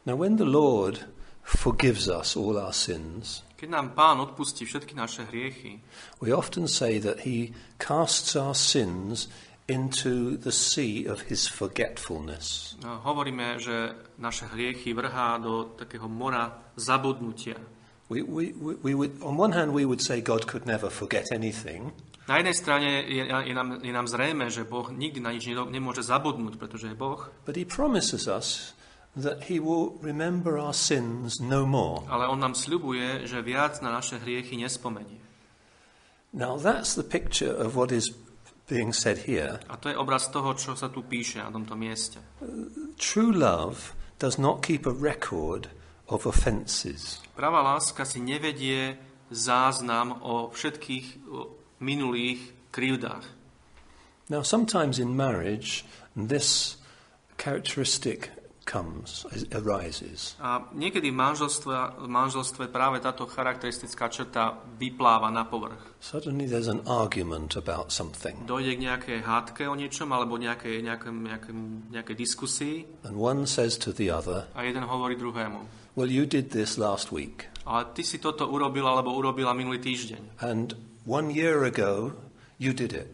[0.07, 1.03] Now, when the Lord
[1.43, 5.81] forgives us all our sins, Keď nám Pán odpustí všetky naše hriechy,
[6.23, 9.27] we often say that He casts our sins
[9.67, 12.77] into the sea of His forgetfulness.
[12.79, 17.59] no, hovoríme, že naše hriechy vrhá do takého mora zabudnutia.
[18.07, 21.27] We, we, we, we would, on one hand, we would say God could never forget
[21.35, 21.91] anything,
[22.27, 26.03] Na jednej strane je, je, nám, je nám zrejme, že Boh nikdy na nič nemôže
[26.03, 28.75] zabudnúť, pretože je Boh, but He promises us
[29.15, 32.03] that He will remember our sins no more.
[32.11, 35.23] ale On nám sľubuje, že viac na naše hriechy nespomenie.
[36.35, 38.11] Now, that's the picture of what is
[38.67, 39.63] being said here.
[39.71, 42.19] A to je obraz toho, čo sa tu píše na tomto mieste.
[42.99, 45.71] True love does not keep a record
[46.11, 47.23] of offences.
[47.39, 48.99] Pravá láska si nevedie
[49.31, 51.31] záznam o všetkých
[51.79, 53.23] minulých krivdách.
[54.29, 55.85] Now, sometimes in marriage,
[56.15, 56.75] this
[57.37, 58.29] characteristic
[58.67, 59.23] comes,
[59.55, 60.35] arises.
[60.43, 65.79] A niekedy v manželstve, v manželstve práve táto charakteristická črta vypláva na povrch.
[66.03, 71.11] Suddenly there's an argument about something, Dojde k nejakej hádke o niečom alebo nejakej, nejakej,
[71.15, 71.53] nejakej,
[71.95, 72.75] nejakej diskusii
[73.07, 75.87] and one says to the other, a jeden hovorí druhému.
[75.97, 80.43] Well, you did this last week, Ale ty si toto urobil alebo urobila minulý týždeň.
[80.43, 80.75] and
[81.07, 82.11] one year ago
[82.59, 83.07] you did it.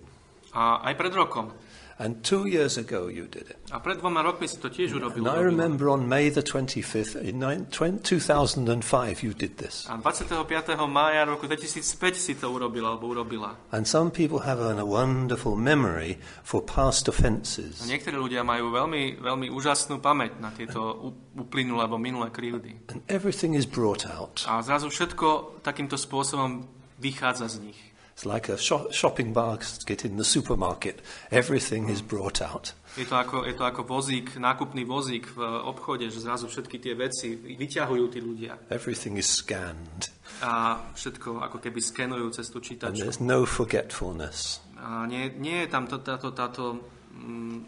[0.57, 1.53] A aj pred rokom.
[2.01, 3.57] And two years ago you did it.
[3.69, 5.29] A pred dvoma rokmi si to tiež urobil.
[5.29, 9.85] And I remember on May the 25th in nine- 20- 2005 you did this.
[9.87, 10.89] A 25.
[10.89, 13.53] mája roku 2005 si to urobil alebo urobila.
[13.71, 17.85] And some people have a wonderful memory for past A offences.
[17.85, 22.89] niektorí ľudia majú veľmi, veľmi úžasnú pamäť na tieto uplynulé alebo minulé krivdy.
[22.89, 24.41] And everything is brought out.
[24.49, 26.65] A zrazu všetko takýmto spôsobom
[27.03, 27.79] vychádza z nich.
[28.15, 31.01] It's like a sho- shopping basket in the supermarket.
[31.33, 32.71] Everything is brought out.
[32.93, 36.93] Je to, ako, je to ako vozík, nákupný vozík v obchode, že zrazu všetky tie
[36.93, 38.69] veci vyťahujú tí ľudia.
[38.69, 40.13] Everything is scanned.
[40.45, 43.01] A všetko ako keby skenujú cez tú And čítačku.
[43.01, 44.61] there's no forgetfulness.
[44.77, 46.85] A nie, nie je tam to, táto, táto
[47.17, 47.65] mm,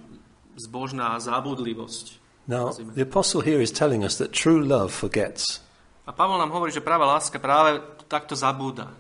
[0.62, 2.22] zbožná zábudlivosť.
[2.46, 5.66] Now, the apostle here is telling us that true love forgets.
[6.06, 8.94] A Pavol nám hovorí, že práva láska práve takto zabúda.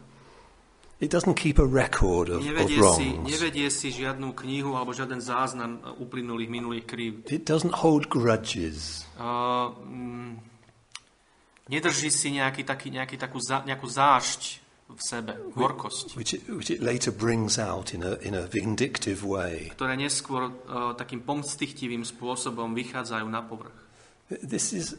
[0.96, 3.28] It doesn't keep a record of, of Nevedie si, wrongs.
[3.28, 7.12] nevedie si žiadnu knihu alebo žiaden záznam uplynulých minulých krív.
[7.28, 9.04] It doesn't hold grudges.
[9.20, 10.40] Uh, mm,
[11.68, 16.70] nedrží si nejaký, taký, nejaký, takú, za, nejakú zášť v sebe, horkosť, which it, which
[16.72, 19.74] it later brings out in a, in a vindictive way.
[19.76, 23.74] ktoré neskôr uh, takým pomstichtivým spôsobom vychádzajú na povrch.
[24.30, 24.96] This is,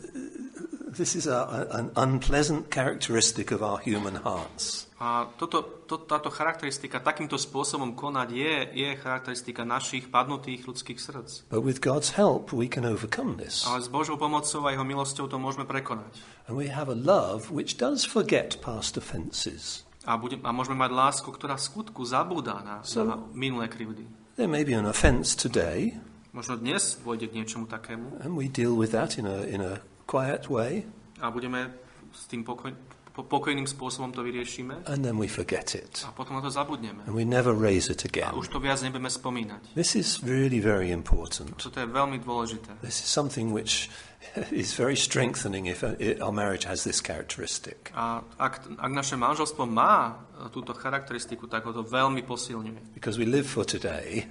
[0.87, 4.86] this is a- an unpleasant characteristic of our human hearts.
[4.97, 11.53] A toto, to, táto charakteristika takýmto spôsobom konať je, je charakteristika našich padnutých ľudských srdc.
[11.53, 13.69] But with God's help, we can overcome this.
[13.69, 16.17] Ale s Božou pomocou a jeho milosťou to môžeme prekonať.
[16.49, 19.85] And we have a love which does forget past offences.
[20.09, 24.09] A, budem, a môžeme mať lásku, ktorá v skutku zabúda na, So- na minulé krivdy.
[24.41, 26.01] There may be an offence today,
[26.37, 29.81] Možno dnes vôjde k niečomu takému and we deal with that in a, in a
[30.05, 30.85] quiet way,
[31.17, 31.73] a budeme
[32.13, 32.77] s tým pokoj,
[33.17, 36.05] po, pokojným spôsobom to vyriešime and then we forget it.
[36.05, 37.09] a potom na to zabudneme.
[37.09, 38.37] And we never raise it A again.
[38.37, 39.73] už to viac nebudeme spomínať.
[39.73, 41.57] This is really very important.
[41.57, 42.77] Toto je veľmi dôležité.
[42.85, 43.89] This is something which
[44.53, 47.89] is very strengthening if uh, our marriage has this characteristic.
[47.97, 52.93] A ak, ak naše manželstvo má e, túto charakteristiku, tak ho to veľmi posilňuje.
[52.93, 54.29] Because we live for today,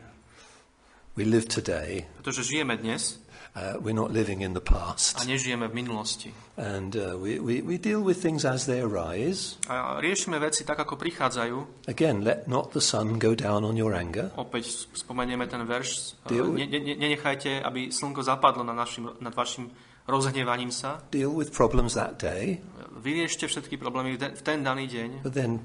[1.15, 3.17] we live today, Pretože žijeme dnes
[3.55, 5.23] uh, we're not living in the a past.
[5.23, 6.29] nežijeme v minulosti.
[6.55, 9.59] And uh, we, we, we deal with things as they arise.
[9.67, 11.87] A riešime veci tak, ako prichádzajú.
[11.87, 14.31] Again, let not the sun go down on your anger.
[14.35, 16.15] Opäť spomenieme ten verš.
[16.23, 19.67] e, Deal- Ne, ne, nenechajte, aby slnko zapadlo nad, našim, nad vašim
[20.07, 21.01] rozhnevaním sa.
[21.11, 22.59] Deal with problems that day,
[22.95, 25.61] Vyriešte všetky problémy v ten, v ten daný deň but then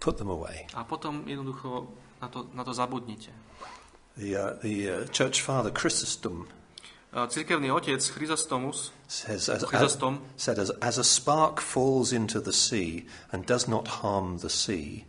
[0.00, 0.64] put them away.
[0.72, 1.90] a potom jednoducho
[2.22, 3.28] na to, na to zabudnite.
[4.16, 6.46] The, uh, the uh, church father Chrysostom
[7.08, 12.36] A Cirkevný otec Chryzostomus says, as, as, Chrysostom said, as, as a spark falls into
[12.40, 15.08] the sea and does not harm the sea,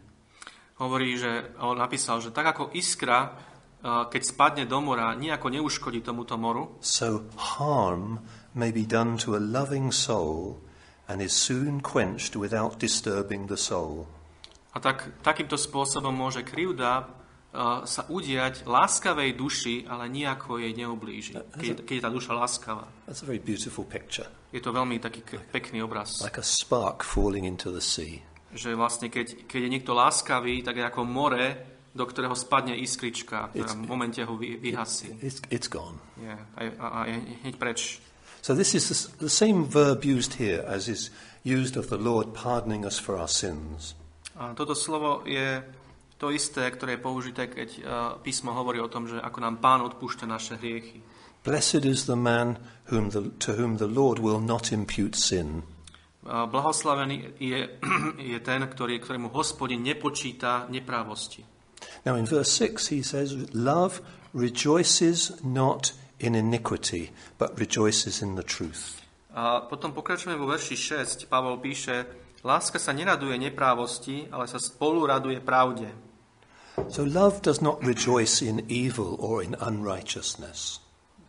[0.80, 3.36] hovorí, že on napísal, že tak ako iskra,
[3.84, 8.24] a, keď spadne do mora, nejako neuškodí tomuto moru, so harm
[8.56, 10.64] may be done to a loving soul
[11.12, 14.08] and is soon quenched without disturbing the soul.
[14.70, 17.10] a tak, takýmto spôsobom môže krivda
[17.84, 22.86] sa udiať láskavej duši, ale nejako jej neublíži, keď, keď je tá duša láskavá.
[23.10, 27.02] That's a very beautiful picture, Je to veľmi taký k- pekný obraz, like a spark
[27.02, 28.22] falling into the sea.
[28.54, 31.46] že vlastne keď, keď je niekto láskavý, tak je ako more,
[31.90, 35.18] do ktorého spadne iskrička, ktorá v momente ho vy, vyhasí.
[35.22, 35.98] It's, it's gone.
[36.22, 37.98] Je, a, a, a je hneď preč.
[38.46, 41.10] So this is the same verb used here as is
[41.42, 43.98] used of the Lord pardoning us for our sins.
[44.38, 45.60] A toto slovo je
[46.20, 47.84] to isté, ktoré je použité, keď uh,
[48.20, 51.00] písmo hovorí o tom, že ako nám Pán odpúšťa naše hriechy.
[51.48, 52.60] Blessed is the man
[52.92, 55.64] whom the, to whom the Lord will not impute sin.
[56.28, 57.80] Uh, blahoslavený je,
[58.36, 61.48] je ten, ktorý, ktorému hospodin nepočíta neprávosti.
[62.04, 64.04] Now in verse 6 he says, Love
[64.36, 69.00] rejoices not in iniquity, but rejoices in the truth.
[69.32, 71.32] A potom pokračujeme vo verši 6.
[71.32, 72.04] Pavol píše,
[72.44, 76.09] láska sa neraduje neprávosti, ale sa spolu raduje pravde.
[76.88, 80.80] So love does not rejoice in evil or in unrighteousness,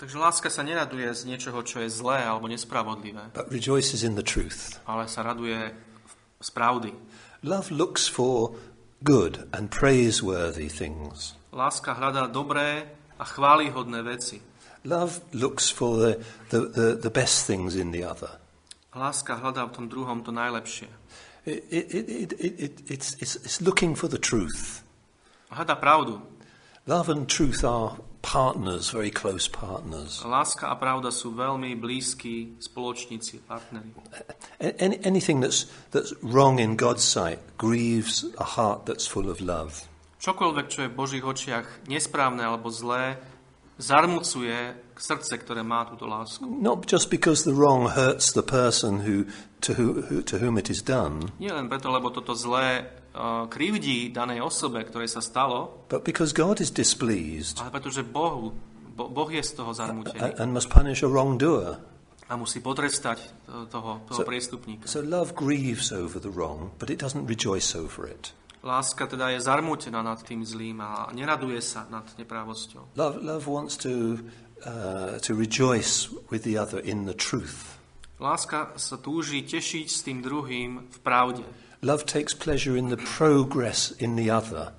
[0.01, 4.25] Takže láska sa neraduje z niečoho, čo je zlé alebo nespravodlivé, but rejoices in the
[4.25, 4.81] truth.
[4.89, 5.61] ale sa raduje
[6.41, 6.89] z pravdy.
[7.45, 8.57] Love looks for
[9.05, 11.37] good and praiseworthy things.
[11.53, 12.89] Láska hľadá dobré
[13.21, 14.41] a chválihodné veci.
[14.89, 16.13] Love looks for the,
[16.49, 18.41] the, the, the best things in the other.
[18.97, 20.89] Láska hľadá v tom druhom to najlepšie.
[21.45, 24.81] It, it, it, it, it, it, it's, it's, it's looking for the truth.
[25.51, 26.23] Hľadá pravdu.
[26.87, 30.23] Love and truth are partners, very close partners.
[30.25, 33.91] Láska a pravda sú veľmi blízki spoločníci, partneri.
[34.61, 39.89] Any, anything that's, that's wrong in God's sight grieves a heart that's full of love.
[40.21, 43.17] Čokoľvek, čo je v Božích očiach nesprávne alebo zlé,
[43.81, 46.45] zarmucuje srdce, ktoré má túto lásku.
[46.45, 49.25] Not just because the wrong hurts the person who,
[49.65, 52.85] to, who, to whom it is done, Nie len preto, lebo toto zlé
[53.49, 58.55] krivdí danej osobe, ktorej sa stalo, but because God is displeased ale pretože Bohu,
[58.95, 61.79] bo, Boh je z toho and, zarmutený and must punish a wrongdoer.
[62.31, 64.87] a musí potrestať to- toho, toho So- priestupníka.
[64.87, 68.31] So love grieves over the wrong, but it doesn't rejoice over it.
[68.63, 72.95] Láska teda je zarmutená nad tým zlým a neraduje sa nad neprávosťou.
[72.95, 74.21] Love, love wants to,
[74.63, 77.81] uh, to rejoice with the other in the truth.
[78.21, 81.41] Láska sa túži tešiť s tým druhým v pravde.
[81.83, 84.73] Love takes pleasure in the progress in the other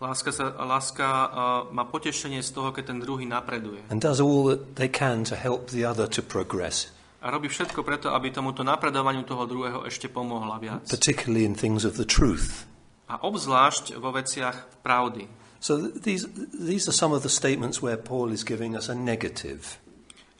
[0.00, 1.28] Láska, sa, láska uh,
[1.76, 3.84] má potešenie z toho, keď ten druhý napreduje.
[3.92, 6.88] and does all that they can to help the other to progress,
[7.20, 10.88] A robí všetko preto, aby tomuto napredovaniu toho druhého ešte pomohla viac.
[10.88, 12.64] particularly in things of the truth.
[13.12, 15.28] A obzvlášť vo veciach pravdy.
[15.60, 16.24] So th- these,
[16.56, 19.76] these are some of the statements where Paul is giving us a negative.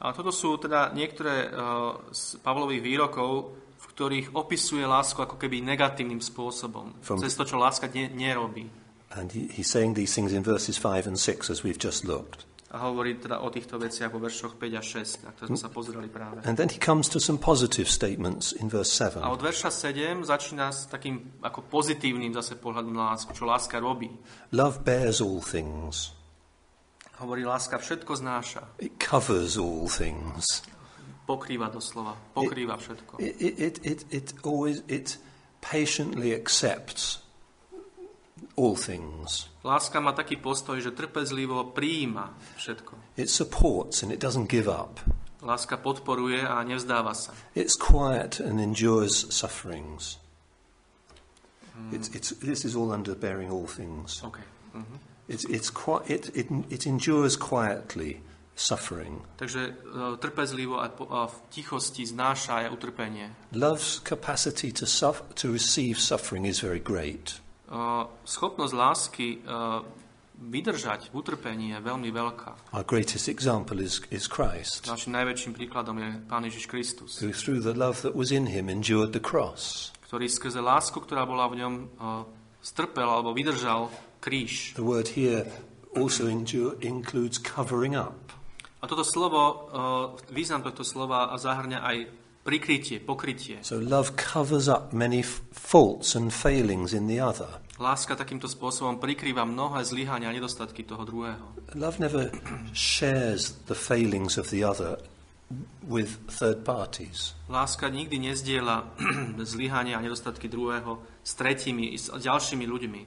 [0.01, 3.60] A toto sú teda niektoré uh, z Pavlových výrokov,
[4.01, 6.97] ktorých opisuje lásku ako keby negatívnym spôsobom.
[7.05, 8.65] From- Cez to, čo láska ne, nerobí.
[9.13, 12.49] And he, he's saying these things in verses 5 and 6 as we've just looked.
[12.71, 15.69] A hovorí teda o týchto veciach vo veršoch 5 a 6, na ktoré sme sa
[15.69, 16.41] pozreli práve.
[16.49, 19.21] And then he comes to some positive statements in verse 7.
[19.21, 23.83] A od verša 7 začína s takým ako pozitívnym zase pohľadom na lásku, čo láska
[23.83, 24.09] robí.
[24.55, 26.17] Love bears all things,
[27.21, 30.65] Hovorí, láska všetko znáša, it covers all things.
[31.31, 33.23] Pokrýva doslova, pokrýva všetko.
[33.23, 35.15] It, it, it, it, it always it
[35.63, 37.23] patiently accepts
[38.59, 39.47] all things.
[39.63, 43.15] Láska má taký postoj, že trpezlivo prijíma všetko.
[43.15, 44.99] It supports and it doesn't give up.
[45.41, 47.33] Láska podporuje a nevzdáva sa.
[47.55, 50.19] It's quiet and endures sufferings.
[51.93, 54.21] It's, it's, this is all under bearing all things.
[54.21, 54.45] Okay.
[54.77, 55.01] Mhm.
[55.29, 58.21] It's, it's qui- it, it, it endures quietly
[58.61, 59.25] suffering.
[59.41, 59.73] Takže e,
[60.21, 60.93] trpezlivo a,
[61.27, 63.33] v tichosti znáša aj utrpenie.
[63.57, 67.41] Love's capacity to, suf- to receive suffering is very great.
[67.65, 67.77] E,
[68.29, 69.49] Schopnosť lásky e,
[70.41, 72.77] vydržať v utrpení je veľmi veľká.
[72.77, 77.65] Our greatest example is, is Christ, Našim najväčším príkladom je Pán Ježiš Kristus, who through
[77.65, 79.93] the love that was in him endured the cross.
[80.09, 81.85] ktorý skrze lásku, ktorá bola v ňom, e,
[82.61, 83.89] strpel alebo vydržal
[84.21, 84.77] kríž.
[84.77, 85.49] The word here
[85.97, 88.33] also endure, includes covering up.
[88.81, 89.57] A toto slovo, e,
[90.33, 91.97] význam tohto slova zahrňa aj
[92.41, 93.61] prikrytie, pokrytie.
[93.61, 97.61] So love covers up many faults and failings in the other.
[97.81, 101.45] Láska takýmto spôsobom prikrýva mnohé zlyhania a nedostatky toho druhého.
[101.77, 102.29] Love never
[102.77, 105.01] shares the failings of the other
[105.89, 107.33] with third parties.
[107.49, 108.85] Láska nikdy nezdiela
[109.53, 113.03] zlyhania a nedostatky druhého s tretími, s ďalšími ľuďmi.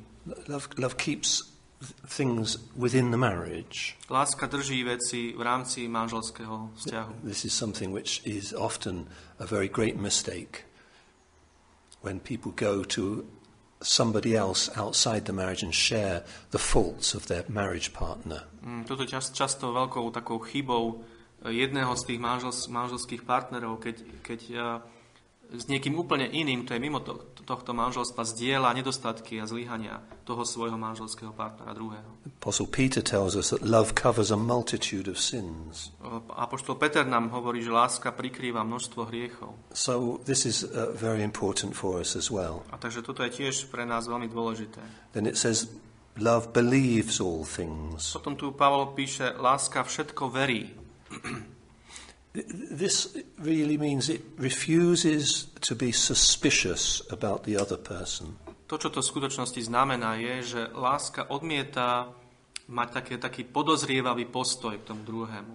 [0.49, 1.52] Love, love keeps
[2.07, 3.95] things within the marriage.
[4.09, 7.13] Láska drží veci v rámci manželského vzťahu.
[7.23, 9.07] This is something which is often
[9.39, 10.65] a very great mistake
[12.01, 13.25] when people go to
[13.81, 18.43] somebody else outside the marriage and share the faults of their marriage partner.
[18.63, 21.03] Mm, Toto čas, často veľkou takou chybou
[21.43, 24.55] e, jedného z tých manžel, manželských partnerov, keď, keď e,
[25.53, 27.13] s niekým úplne iným, kto je mimo to,
[27.45, 32.09] tohto manželstva, zdieľa nedostatky a zlyhania toho svojho manželského partnera druhého.
[32.41, 35.93] Apostle Peter tells us that love covers a multitude of sins.
[36.33, 39.53] Apoštol Peter nám hovorí, že láska prikrýva množstvo hriechov.
[39.77, 42.65] So this is uh, very important for us as well.
[42.73, 44.81] A takže toto je tiež pre nás veľmi dôležité.
[45.13, 45.69] Then it says,
[46.17, 48.11] love believes all things.
[48.17, 50.73] Potom tu Pavol píše, láska všetko verí.
[52.33, 58.41] This really means it refuses to be suspicious about the other person.
[58.65, 62.09] To, čo to v skutočnosti znamená, je, že láska odmieta
[62.73, 65.53] mať také, taký podozrievavý postoj k tomu druhému.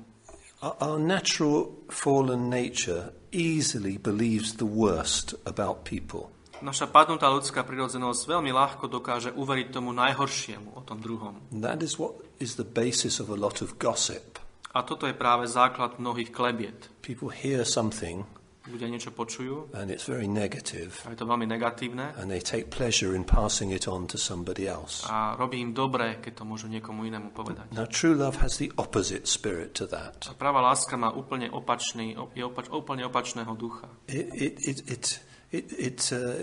[0.58, 6.30] Our, natural fallen nature easily believes the worst about people.
[6.58, 11.38] Naša padnutá ľudská prirodzenosť veľmi ľahko dokáže uveriť tomu najhoršiemu o tom druhom.
[11.54, 14.42] That is what is the basis of a lot of gossip.
[14.74, 16.90] A toto je práve základ mnohých klebiet.
[17.00, 18.28] People hear something
[18.68, 22.68] Ľudia niečo počujú and it's very negative, a je to veľmi negatívne and they take
[22.68, 25.08] pleasure in passing it on to somebody else.
[25.08, 27.72] a robí im dobre, keď to môžu niekomu inému povedať.
[27.72, 30.28] Now, true love has the opposite spirit to that.
[30.28, 33.88] A práva láska má úplne opačný, je opač, úplne opačného ducha.
[34.04, 35.04] It, it, it, it,
[35.48, 36.36] it, it, uh,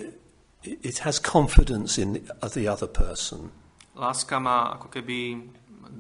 [0.66, 3.54] it it has confidence in the other person.
[3.94, 5.46] Láska má ako keby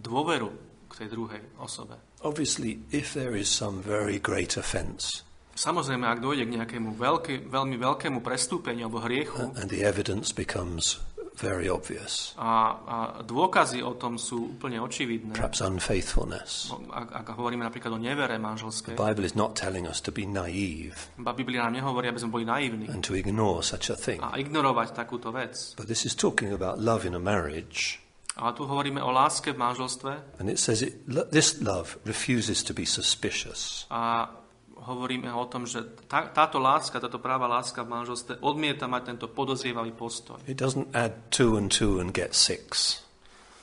[0.01, 0.49] dôveru
[0.89, 1.95] k tej druhej osobe.
[2.25, 5.21] Obviously, if there is some very great offence
[5.55, 10.99] Samozrejme, ak dojde k nejakému veľké, veľmi veľkému prestúpeniu alebo hriechu and the evidence becomes
[11.39, 12.35] very obvious.
[12.39, 15.35] A, a dôkazy o tom sú úplne očividné.
[15.35, 16.71] Perhaps unfaithfulness.
[16.71, 20.11] No, Ak, ak hovoríme napríklad o nevere The manželskej, Bible is not telling us to
[20.11, 24.19] be naive Biblia nám nehovorí, aby sme boli naivní and to ignore such a thing.
[24.19, 25.75] a ignorovať takúto vec.
[25.79, 28.03] But this is talking about love in a marriage.
[28.35, 32.73] Ale tu hovoríme o láske v manželstve And it says it, this love refuses to
[32.73, 33.87] be suspicious.
[33.89, 34.27] a
[34.75, 39.27] hovoríme o tom, že tá, táto láska, táto práva láska v manželstve odmieta mať tento
[39.31, 40.37] podozrievavý postoj.
[40.45, 43.01] It doesn't add two and two and get six.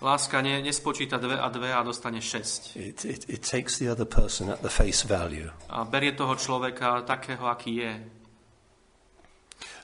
[0.02, 2.74] Láska ne, nespočíta dve a dve a dostane šesť.
[2.74, 5.46] It, it, it takes the other person at the face value.
[5.70, 7.92] A berie toho človeka takého, aký je.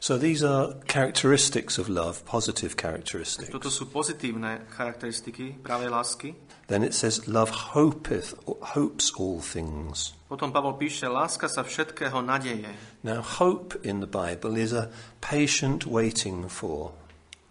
[0.00, 3.50] So these are characteristics of love, positive characteristics.
[3.50, 6.28] Toto sú pozitívne charakteristiky pravej lásky.
[6.68, 8.36] Then it says, love hopeth,
[8.76, 10.14] hopes all things.
[10.28, 12.68] Potom Pavol píše, láska sa všetkého nadeje.
[13.00, 14.92] Now, hope in the Bible is a
[15.24, 16.92] patient waiting for.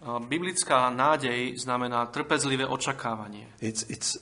[0.06, 3.50] Biblická nádej znamená trpezlivé očakávanie.
[3.60, 4.16] It's, it's,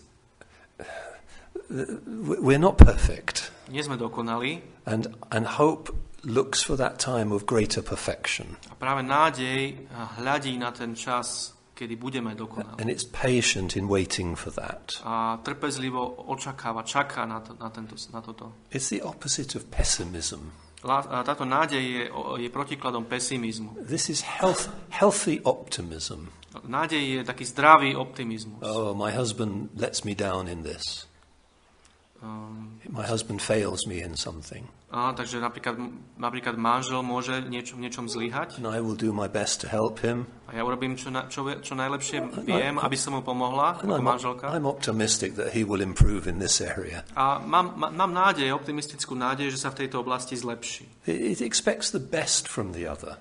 [2.40, 3.45] we're not perfect.
[3.70, 5.90] Nie sme dokonali And, and hope
[6.22, 8.58] looks for that time of greater perfection.
[8.70, 9.86] a práve nádej
[10.22, 12.78] hľadí na ten čas, kedy budeme dokonali.
[12.82, 15.02] And it's patient in waiting for that.
[15.04, 18.54] A trpezlivo očakáva, čaká na, to, na, tento, na toto.
[18.70, 20.54] It's the opposite of pessimism.
[21.26, 22.02] Táto nádej je,
[22.46, 23.74] je protikladom pesimizmu.
[23.82, 26.30] This is health, healthy optimism.
[26.62, 28.62] Nádej je taký zdravý optimizmus.
[28.62, 31.10] Oh, my husband lets me down in this.
[32.22, 34.64] Um, My husband fails me in something.
[34.88, 35.76] a, takže napríklad,
[36.16, 40.00] napríklad manžel môže niečo, v niečom zlyhať And I will do my best to help
[40.00, 40.24] him.
[40.48, 44.00] a ja urobím, čo, na, čo, čo najlepšie viem, aby som mu pomohla ako I'm,
[44.00, 44.48] manželka.
[44.48, 47.04] I'm optimistic that he will improve in this area.
[47.12, 50.88] A mám, má- mám nádej, optimistickú nádej, že sa v tejto oblasti zlepší.
[51.04, 53.20] It, it expects the best from the other.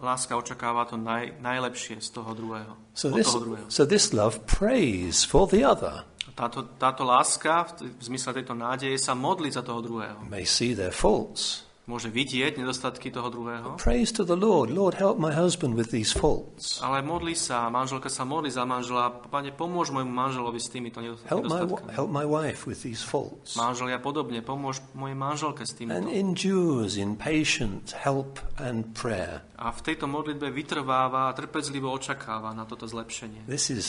[0.00, 2.72] Láska očakáva to naj, najlepšie z toho druhého.
[2.96, 3.66] So this, toho druhého.
[3.70, 6.02] so this love prays for the other.
[6.34, 10.18] Táto, táto láska, v, zmysle tejto nádeje, sa modlí za toho druhého.
[10.26, 11.62] May see their faults.
[11.84, 14.72] Môže vidieť nedostatky toho druhého, Prays to the Lord.
[14.72, 16.80] Lord, help my husband with these faults.
[16.80, 21.20] ale modlí sa, manželka sa modlí za manžela, Pane, pomôž môjmu manželovi s týmito nedos-
[21.28, 21.92] Help my, nedostatkami.
[21.92, 23.52] help my wife with these faults.
[23.54, 26.08] Manželia podobne, pomôž mojej manželke s And týmito.
[26.08, 29.44] endures in patient help and prayer.
[29.60, 33.44] A v tejto modlitbe vytrváva a trpezlivo očakáva na toto zlepšenie.
[33.44, 33.86] This is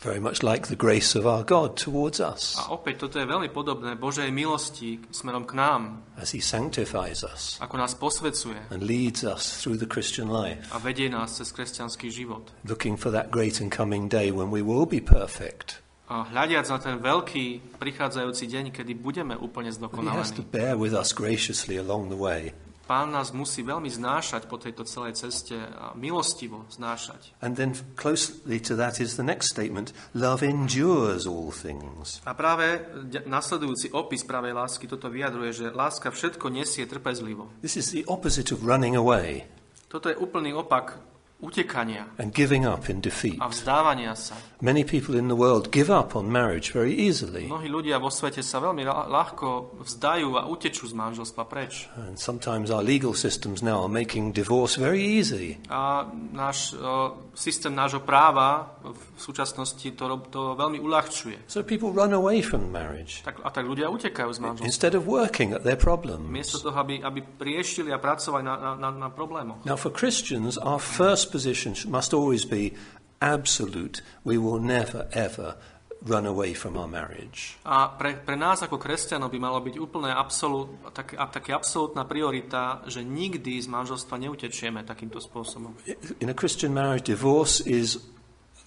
[0.00, 3.52] very much like the grace of our God towards us A opäť, toto je veľmi
[3.52, 9.20] podobné Božej milosti smerom k nám, as He sanctifies us ako nás posvecuje and leads
[9.22, 12.48] us through the Christian life, a vedie nás cez kresťanský život.
[12.64, 15.84] looking for that great and coming day when we will be perfect.
[16.10, 20.50] A hľadiac na ten veľký prichádzajúci deň, kedy budeme úplne But He has to zdokonalení.
[20.50, 22.50] bear with us graciously along the way.
[22.90, 27.38] Pán nás musí veľmi znášať po tejto celej ceste a milostivo znášať.
[27.38, 32.18] And then closely to that is the next statement love endures all things.
[32.26, 32.82] A práve
[33.30, 37.46] nasledujúci opis pravej lásky toto vyjadruje, že láska všetko nesie trpezlivo.
[37.62, 39.46] This is the opposite of running away
[39.90, 41.02] Toto je úplný opak
[41.40, 43.40] utekania and giving up in defeat.
[43.40, 44.36] a vzdávania sa.
[44.60, 47.48] Many people in the world give up on marriage very easily.
[47.48, 51.88] Mnohí ľudia vo svete sa veľmi ľa- ľahko vzdajú a utečú z manželstva preč.
[51.96, 55.56] And sometimes our legal systems now are making divorce very easy.
[55.72, 56.04] A
[56.36, 61.48] náš o, systém nášho práva v súčasnosti to, to veľmi uľahčuje.
[61.48, 64.68] So people run away from marriage Tak, a tak ľudia utekajú z manželstva.
[64.68, 66.28] instead of working at their problems.
[66.28, 69.64] Miesto toho, aby, aby riešili a pracovali na, na, na problémoch.
[69.64, 72.74] Now, for Christians, our first position must always be
[73.22, 74.02] absolute.
[74.26, 75.56] We will never, ever
[76.02, 77.60] run away from our marriage.
[77.68, 82.84] A pre, pre nás ako kresťanov by malo byť úplne absolút, tak, taký absolútna priorita,
[82.88, 85.76] že nikdy z manželstva neutečieme takýmto spôsobom.
[86.24, 88.00] In a Christian marriage, divorce is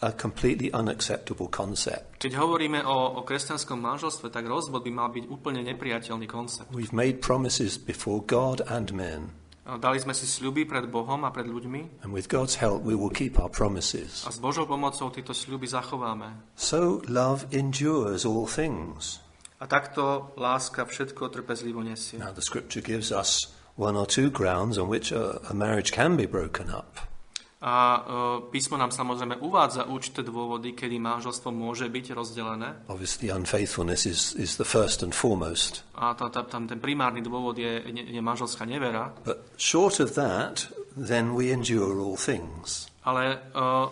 [0.04, 2.20] a completely unacceptable concept.
[2.20, 6.70] Keď hovoríme o, o kresťanskom manželstve, tak rozvod by mal byť úplne nepriateľný koncept.
[6.76, 9.32] We've made promises before God and men,
[9.64, 13.12] Dali sme si sľuby pred Bohom a pred ľuďmi and with God's help, we will
[13.12, 14.28] keep our promises.
[14.28, 16.52] a s Božou pomocou tieto sľuby zachováme.
[16.60, 19.24] So, love endures all things.
[19.64, 22.20] A takto láska všetko trpezlivo nesie.
[22.20, 26.20] Now, the scripture gives us one or two grounds on which a, a marriage can
[26.20, 27.13] be broken up.
[27.64, 28.00] A e,
[28.52, 32.84] písmo nám samozrejme uvádza určité dôvody, kedy manželstvo môže byť rozdelené.
[32.92, 35.88] Obviously, unfaithfulness is, is the first and foremost.
[35.96, 39.16] A tam, tam, ten primárny dôvod je, je, je manželská nevera.
[39.24, 40.68] But short of that,
[41.00, 42.92] then we endure all things.
[43.08, 43.88] Ale uh,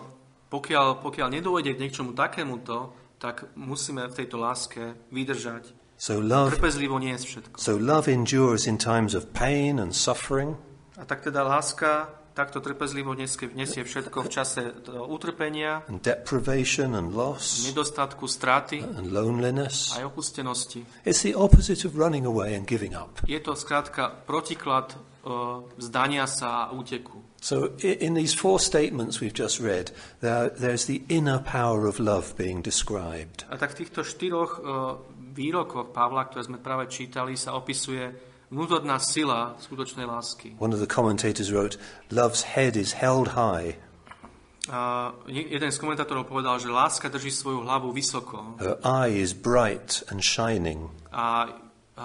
[0.52, 2.92] pokiaľ, pokiaľ nedôjde k niečomu takémuto,
[3.24, 5.72] tak musíme v tejto láske vydržať.
[5.96, 7.56] So love, Trpezlivo nie je všetko.
[7.56, 10.60] so love endures in times of pain and suffering,
[11.00, 17.12] A tak teda láska takto trpezlivo nesie, všetko v čase toho utrpenia, and deprivation and
[17.12, 19.96] loss nedostatku, straty and loneliness.
[20.00, 20.84] aj opustenosti.
[21.04, 23.20] It's the opposite of running away and giving up.
[23.28, 27.22] Je to skrátka protiklad uh, zdania sa a úteku.
[27.42, 29.90] So, in these four statements we've just read,
[30.22, 33.50] there, there's the inner power of love being described.
[33.50, 35.02] A tak v týchto štyroch uh,
[35.34, 40.54] výrokoch Pavla, ktoré sme práve čítali, sa opisuje vnútorná sila skutočnej lásky.
[40.60, 41.80] One of the commentators wrote,
[42.12, 43.80] Love's head is held high,
[44.70, 50.06] A jeden z komentátorov povedal, že láska drží svoju hlavu vysoko her eye is bright
[50.14, 51.50] and shining, a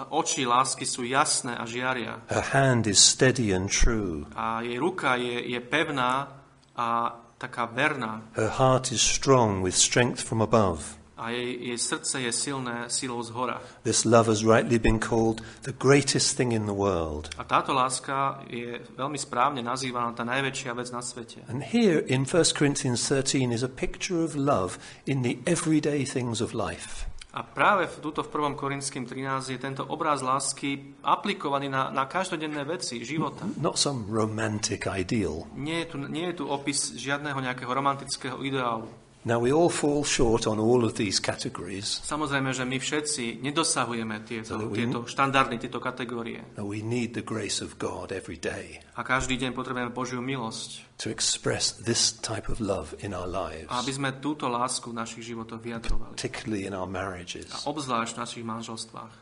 [0.09, 2.17] oči lásky sú jasné a žiaria.
[2.33, 6.33] her hand is steady and true, A jej ruka je, je pevná
[6.73, 8.25] a taká verná.
[8.33, 10.96] her heart is strong with strength from above.
[11.17, 13.57] A jej, jej srdce je silné silou z hora.
[13.83, 17.33] This love has rightly been called the greatest thing in the world.
[17.37, 21.41] A táto láska je veľmi správne nazývaná tá najväčšia vec na svete.
[21.49, 24.77] And here in 1 Corinthians 13 is a picture of love
[25.09, 27.09] in the everyday things of life.
[27.37, 28.57] A práve v, tuto v 1.
[28.57, 33.45] Korinským 13 je tento obraz lásky aplikovaný na, na každodenné veci života.
[33.61, 35.45] Not some romantic ideal.
[35.53, 38.89] Nie je, tu, nie je tu opis žiadneho nejakého romantického ideálu.
[39.27, 41.99] Now, we all fall short on all of these categories.
[41.99, 46.55] Samozrejme, že my všetci nedosahujeme tieto, So we- tieto štandardy, tieto kategórie.
[46.55, 50.95] We need the grace of God every day A každý deň potrebujeme Božiu milosť.
[51.03, 54.95] to express this type of love in our lives, A aby sme túto lásku v
[54.95, 56.15] našich životoch vyjadrovali.
[56.15, 57.51] particularly in our marriages.
[57.51, 59.13] A obzvlášť v našich manželstvách.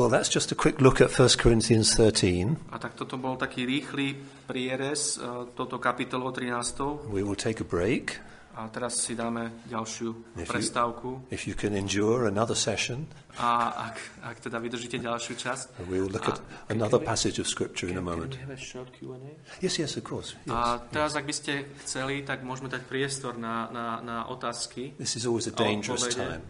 [0.00, 2.56] Well, that's just a quick look at 1 Corinthians 13.
[2.72, 4.16] A tak toto bol taký rýchly
[4.48, 7.12] prierez uh, toto kapitolou 13.
[7.12, 8.16] We will take a break.
[8.56, 11.28] A teraz si dáme ďalšiu If you- prestávku.
[11.28, 13.04] If you can endure another session,
[13.36, 15.76] A ak, ak teda vydržíte ďalšiu časť.
[15.92, 16.40] we will look at
[16.72, 18.32] another passage of Scripture in a Can moment.
[18.32, 19.36] we have a short Q&A?
[19.60, 20.40] Yes, yes, of course.
[20.48, 20.56] Yes.
[20.56, 24.96] A teraz, ak by ste chceli, tak môžeme dať priestor na, na, na otázky.
[24.96, 26.40] This is always a dangerous time.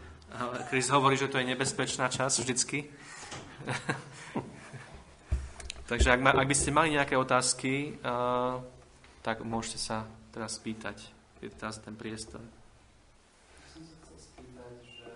[0.71, 2.87] Chris hovorí, že to je nebezpečná časť vždycky.
[5.91, 8.59] Takže ak, ma, ak by ste mali nejaké otázky, uh,
[9.27, 11.16] tak môžete sa teraz spýtať.
[11.43, 12.41] Je teraz ten priestor.
[13.69, 15.11] som sa chcel spýtať, že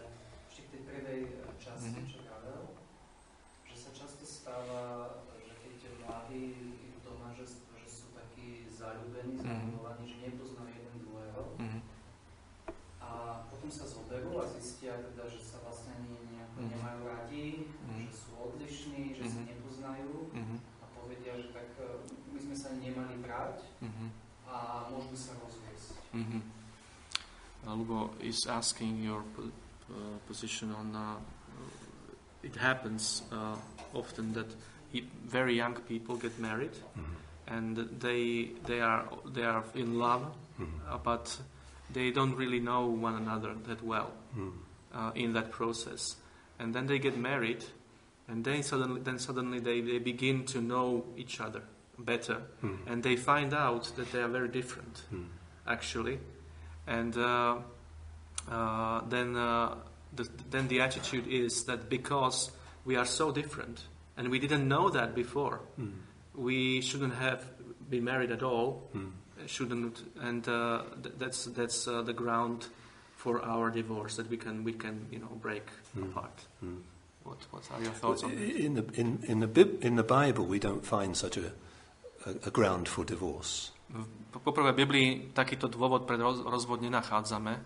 [0.53, 1.21] k tej prvej
[1.57, 2.05] časti, Mhm.
[2.07, 2.62] čo vravel,
[3.64, 6.45] že sa často stáva, že keď mladí
[6.85, 9.49] idú do manželstva, že sú takí zalúbení, Mhm.
[9.49, 11.81] zamilovaní, že nepoznajú jeden druhého Mhm.
[13.01, 13.09] a
[13.49, 16.68] potom sa zoberú a zistia teda, že sa vlastne nejako Mhm.
[16.68, 17.47] nemajú radi,
[17.81, 17.97] Mhm.
[18.05, 19.49] že sú odlišní, že sa Mhm.
[19.49, 20.57] nepoznajú Mhm.
[20.61, 21.97] a povedia, že tak eh,
[22.29, 24.07] my sme sa nemali brať Mhm.
[24.45, 24.57] a
[24.93, 25.60] môžeme sa rozviesť.
[26.15, 26.39] Mm-hmm.
[27.67, 29.51] Uh, Lugo is asking your po-
[29.91, 29.95] uh,
[30.27, 30.97] position on.
[30.97, 31.17] Uh,
[32.43, 33.55] it happens uh,
[33.95, 34.47] often that
[34.95, 37.15] y- very young people get married, Mhm.
[37.49, 39.05] and they they are
[39.35, 40.25] they are in love,
[40.59, 40.67] Mhm.
[40.89, 41.39] uh, but
[41.93, 44.53] they don't really know one another that well Mhm.
[44.95, 46.17] uh, in that process,
[46.59, 47.65] and then they get married,
[48.29, 51.63] and then suddenly then suddenly they, they begin to know each other
[51.99, 52.87] better, Mhm.
[52.87, 55.27] and they find out that they are very different Mhm.
[55.71, 56.18] Actually,
[56.87, 57.57] and uh,
[58.51, 59.75] uh, then uh,
[60.16, 62.51] the, then the attitude is that because
[62.85, 63.85] we are so different
[64.16, 65.93] and we didn't know that before, Mhm.
[66.35, 67.45] we shouldn't have
[67.91, 68.89] been married at all.
[68.95, 69.12] Mhm.
[69.47, 72.66] Shouldn't, and uh, th- that's that's uh, the ground
[73.16, 75.62] for our divorce that we can we can you know break
[75.97, 76.11] Mm.
[76.11, 76.47] apart.
[76.62, 76.83] Mm.
[77.25, 78.41] What what are your thoughts on that?
[78.66, 81.53] In the, in, in, the, in the Bible, we don't find such a,
[82.27, 83.73] a, a ground for divorce.
[84.41, 87.61] Poprvé, v Biblii takýto dôvod pre roz, rozvod nenachádzame.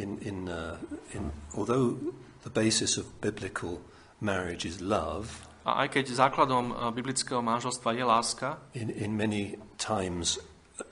[0.00, 0.78] In, in, uh,
[1.12, 1.98] in, although
[2.42, 3.82] the basis of biblical
[4.20, 9.56] marriage is love, A aj keď základom uh, biblického manželstva je láska, in, in many
[9.80, 10.36] times,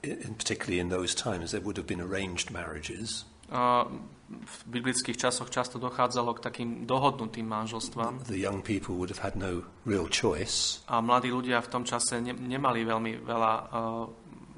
[0.00, 3.28] in, particularly in those times, there would have been arranged marriages.
[3.52, 3.84] uh,
[4.32, 9.36] v biblických časoch často dochádzalo k takým dohodnutým manželstvám The young people would have had
[9.36, 10.80] no real choice.
[10.88, 14.08] a mladí ľudia v tom čase ne, nemali veľmi veľa, uh,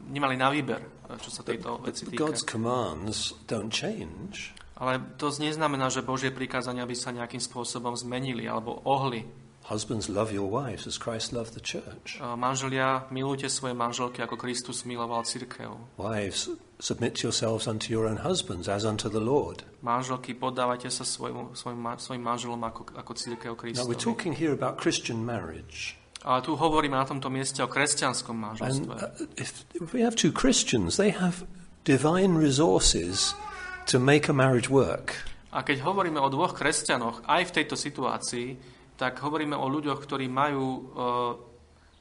[0.08, 2.20] nemali na výber, uh, čo sa tejto veci týka.
[2.20, 4.52] God's commands don't change.
[4.74, 9.22] Ale to neznamená, že Božie prikázania by sa nejakým spôsobom zmenili alebo ohli.
[9.64, 12.20] Husbands, love your wives as Christ loved the church.
[12.20, 15.72] Uh, Manželia, milujte svoje manželky, ako Kristus miloval církev.
[15.96, 19.64] Wives, submit yourselves unto your own husbands as unto the Lord.
[19.80, 23.96] Manželky, poddávajte sa svojim, ma- svojim manželom ako, ako církev Now, we're Kristovi.
[23.96, 25.96] talking here about Christian marriage.
[26.24, 28.94] Ale tu hovoríme na tomto mieste o kresťanskom And manželstve.
[28.96, 31.44] uh, if, we have two Christians, they have
[31.84, 33.36] divine resources
[33.84, 35.20] to make a marriage work.
[35.52, 38.56] A keď hovoríme o dvoch kresťanoch aj v tejto situácii,
[38.96, 40.80] tak hovoríme o ľuďoch, ktorí majú uh,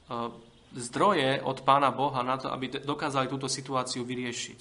[0.08, 0.32] uh,
[0.74, 4.60] zdroje od Pána Boha na to, aby dokázali túto situáciu vyriešiť.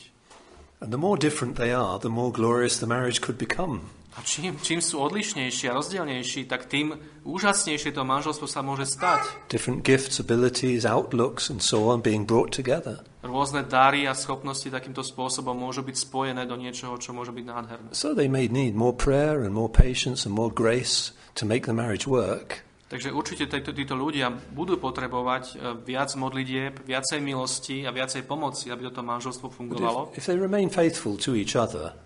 [0.84, 3.88] And the more different they are, the more glorious the marriage could become.
[4.14, 6.94] A čím, čím sú odlišnejší a rozdielnejší, tak tým
[7.26, 9.26] úžasnejšie to manželstvo sa môže stať.
[9.50, 13.02] Different gifts, abilities, outlooks, and so on being brought together.
[13.26, 17.90] Rôzne dary a schopnosti takýmto spôsobom môžu byť spojené do niečoho, čo môže byť nádherné.
[17.98, 21.74] So they may need more prayer and more patience and more grace to make the
[21.74, 22.62] marriage work.
[22.94, 28.70] Takže určite títo, títo ľudia budú potrebovať e, viac modlitieb, viacej milosti a viacej pomoci,
[28.70, 30.14] aby toto manželstvo fungovalo.
[30.14, 31.98] if, if they remain faithful to each other,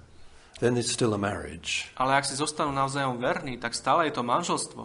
[0.60, 1.90] then it's still a marriage.
[1.98, 4.82] Ale ak si zostanú navzájom verní, tak stále je to manželstvo.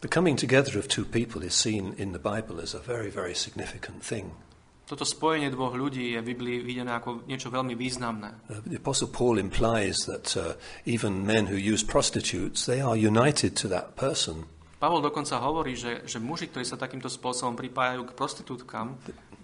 [0.00, 3.36] The coming together of two people is seen in the Bible as a very, very
[3.36, 4.32] significant thing.
[4.90, 8.50] Toto spojenie dvoch ľudí je v Biblii videné ako niečo veľmi významné.
[8.50, 13.54] Uh, the Apostle Paul implies that uh, even men who use prostitutes, they are united
[13.54, 14.50] to that person.
[14.80, 18.96] Pavol dokonca hovorí, že, že muži, ktorí sa takýmto spôsobom pripájajú k prostitútkam,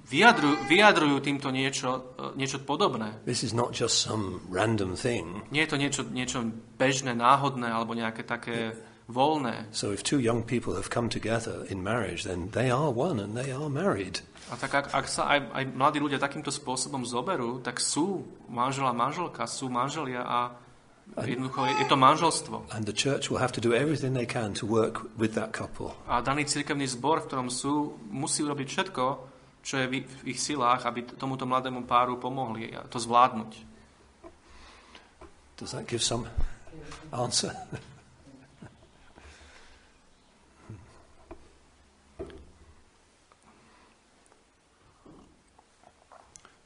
[0.06, 3.22] vyjadrujú, vyjadrujú týmto niečo, e, niečo podobné.
[3.26, 5.42] This is not just some random thing.
[5.50, 6.38] Nie je to niečo, niečo
[6.78, 8.78] bežné, náhodné alebo nejaké také
[9.10, 9.70] voľné.
[9.70, 13.34] So if two young people have come together in marriage, then they are one and
[13.34, 14.22] they are married.
[14.46, 18.86] A tak ak, ak sa aj, aj mladí ľudia takýmto spôsobom zoberú, tak sú manžel
[18.86, 20.38] a manželka, sú manželia a
[21.18, 22.56] jednoducho je, je to manželstvo.
[22.70, 25.94] And the church will have to do everything they can to work with that couple.
[26.06, 29.04] A daný cirkevný zbor, v ktorom sú, musí urobiť všetko,
[29.66, 29.94] čo je v
[30.30, 33.52] ich- silách, aby tomuto mladému páru pomohli a to zvládnuť.
[35.56, 36.28] Does that give some
[37.10, 37.50] answer?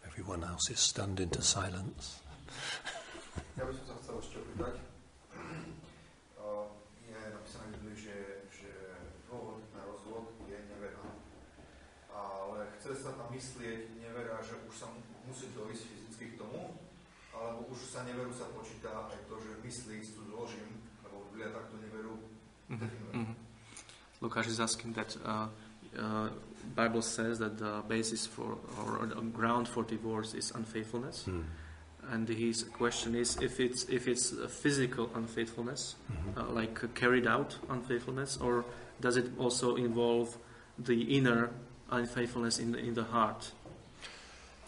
[0.05, 2.19] Everyone else is stunned into silence.
[3.57, 4.75] Ja by som sa chcel ešte opýtať.
[6.35, 6.67] Uh,
[7.07, 8.17] Je napísané v Biblii, že,
[8.51, 8.71] že
[9.31, 11.03] dôvod na rozvod je nevera.
[12.11, 14.93] Ale chce sa tam myslieť nevera, že už sa
[15.25, 16.77] musí dojsť fyzicky k tomu,
[17.33, 20.77] alebo už sa neveru sa počíta aj to, že myslí s zložím,
[21.09, 22.21] lebo Biblia takto neveru
[22.69, 23.15] definuje.
[23.17, 23.35] Mhm.
[24.21, 25.49] Lukáš is asking that uh,
[25.97, 26.29] uh,
[26.77, 31.25] Bible says that the basis for or the ground for divorce is unfaithfulness,
[32.13, 35.97] and his question is if it's if it's a physical unfaithfulness,
[36.37, 38.69] uh, like carried out unfaithfulness, or
[39.01, 40.37] does it also involve
[40.77, 41.49] the inner
[41.91, 43.53] unfaithfulness in the, in the heart?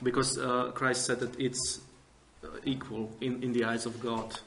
[0.02, 1.80] Because uh, Christ said that it's
[2.44, 4.40] uh, equal in, in the eyes of God.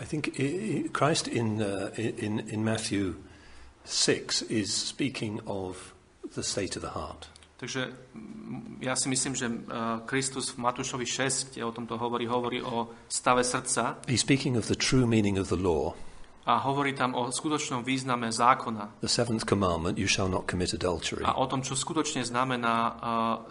[0.00, 3.14] I think i- i- Christ in, uh, in, in Matthew
[3.84, 5.92] 6 is speaking of
[6.34, 7.28] the state of the heart.
[7.62, 12.26] Takže mm, ja si myslím, že uh, Kristus v Matúšovi 6, kde o tomto hovorí,
[12.26, 15.94] hovorí o stave srdca He's speaking of the true meaning of the law.
[16.42, 21.22] A hovorí tam o skutočnom význame zákona The seventh commandment, you shall not commit adultery.
[21.22, 22.94] a o tom, čo skutočne znamená uh,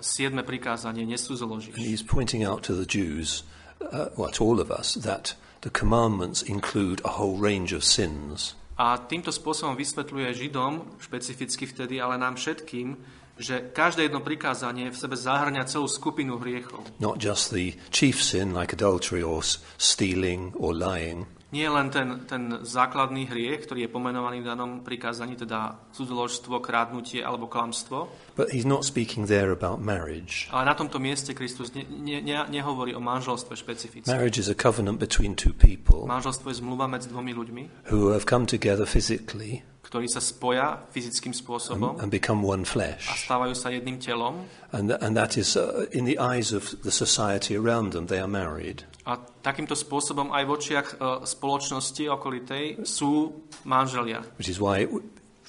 [0.04, 1.80] siedme prikázanie And nesúzoložíš.
[1.80, 3.48] he's pointing out to the Jews,
[3.80, 8.60] uh, well, to all of us, that the commandments include a whole range of sins.
[8.76, 12.98] A týmto spôsobom vysvetľuje Židom, špecificky vtedy, ale nám všetkým,
[13.38, 16.82] že každé jedno prikázanie v sebe zahrňa celú skupinu hriechov.
[17.00, 19.42] Not just the chief sin like adultery or
[19.78, 25.36] stealing or lying, Nie len ten, ten základný hriech, ktorý je pomenovaný v danom prikázaní,
[25.36, 28.08] teda cudzoložstvo, krádnutie alebo klamstvo,
[28.40, 30.48] but he's not speaking there about marriage.
[30.56, 34.08] ale na tomto mieste Kristus ne, ne, ne, nehovorí o manželstve špecificky.
[34.08, 38.24] Marriage is a covenant between two people Manželstvo je zmluva medzi dvomi ľuďmi, who have
[38.24, 43.12] come together physically ktorí sa spoja fyzickým spôsobom and become one a flesh.
[43.28, 44.48] stávajú sa jedným telom.
[44.72, 48.32] And, and that is, uh, in the eyes of the society around them, they are
[48.32, 48.88] married.
[49.02, 50.96] A takýmto spôsobom aj v očiach e,
[51.26, 53.34] spoločnosti okolitej sú
[53.66, 54.22] manželia.
[54.38, 54.86] Which is why,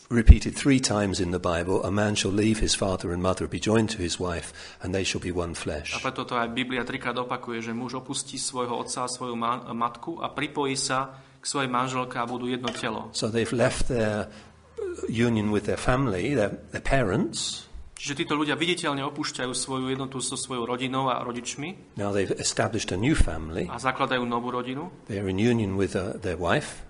[0.08, 3.60] repeated three times in the Bible, a man shall leave his father and mother, be
[3.60, 5.92] joined to his wife, and they shall be one A flesh.
[6.00, 10.20] preto to aj Biblia trikrát opakuje, že muž opustí svojho otca a svoju ma- matku
[10.20, 13.12] a pripojí sa k svojej manželke a budú jedno telo.
[13.12, 17.68] So they've left their uh, union with their family, their, their parents.
[18.02, 22.90] Čiže títo ľudia viditeľne opúšťajú svoju jednotu so svojou rodinou a rodičmi Now they've established
[22.90, 23.70] a new family.
[23.70, 24.90] a zakladajú novú rodinu.
[25.06, 26.82] They're in union with uh, their wife,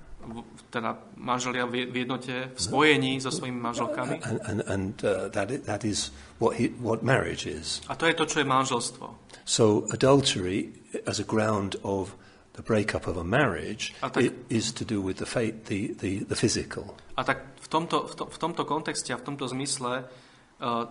[0.73, 4.25] teda manželia v jednote, v spojení so svojimi manželkami.
[4.25, 6.09] and, and, and uh, that, that is
[6.41, 7.85] what, he, what marriage is.
[7.93, 9.05] A to je to, čo je manželstvo.
[9.45, 10.73] So adultery,
[11.05, 12.17] as a ground of
[12.57, 16.25] the breakup of a marriage, A tak- is to do with the, fate, the, the,
[16.25, 16.97] the physical.
[17.19, 20.22] A tak v tomto, v, to, v tomto kontexte a v tomto zmysle uh,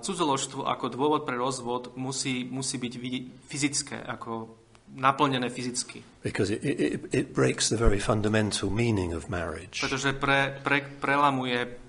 [0.03, 2.93] cudzoložstvo ako dôvod pre rozvod musí, musí byť
[3.47, 4.59] fyzické, ako
[4.99, 6.03] naplnené fyzicky.
[6.19, 9.79] Because it, it, it breaks the very fundamental meaning of marriage.
[9.79, 11.79] Pretože pre, pre, prelamuje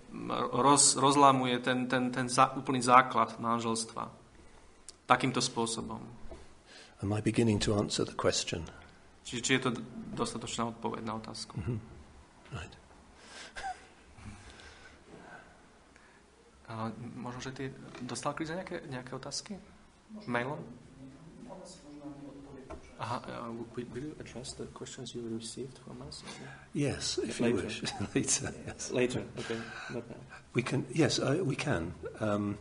[0.53, 4.07] roz, rozlámuje ten, ten, ten za, úplný základ manželstva.
[5.11, 6.01] Takýmto spôsobom.
[7.03, 8.63] Am I beginning to answer the question?
[9.27, 9.71] Čiže či je to
[10.15, 11.59] dostatočná odpoveď na otázku.
[11.59, 11.79] Mm-hmm.
[12.55, 12.75] Right.
[16.73, 16.89] A
[17.21, 17.65] možno, že ty
[18.01, 19.61] dostal Chris nejaké, nejaké otázky?
[20.25, 20.57] Mailom?
[23.03, 26.23] Aha, uh, will you address the questions you received from us?
[26.73, 27.57] Yes, if Later.
[27.57, 27.83] you wish.
[28.15, 28.91] Later, yes.
[28.95, 29.59] Later, okay.
[29.91, 30.17] Not now.
[30.55, 31.93] We can, yes, uh, we can.
[32.21, 32.59] Um,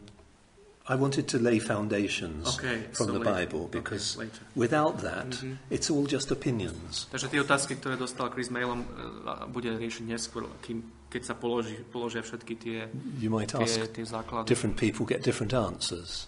[0.84, 3.32] I wanted to lay foundations Okay, from so the later.
[3.32, 4.42] Bible Okay, because later.
[4.56, 5.62] without that, Mhm.
[5.70, 7.06] it's all just opinions.
[7.12, 8.88] Takže tie otázky, ktoré dostal Chris mailom, e,
[9.48, 12.80] bude riešiť neskôr, kým, keď sa položí, položia všetky tie,
[13.22, 14.50] You might ask tie, tie základy.
[14.50, 16.26] different people, get different answers.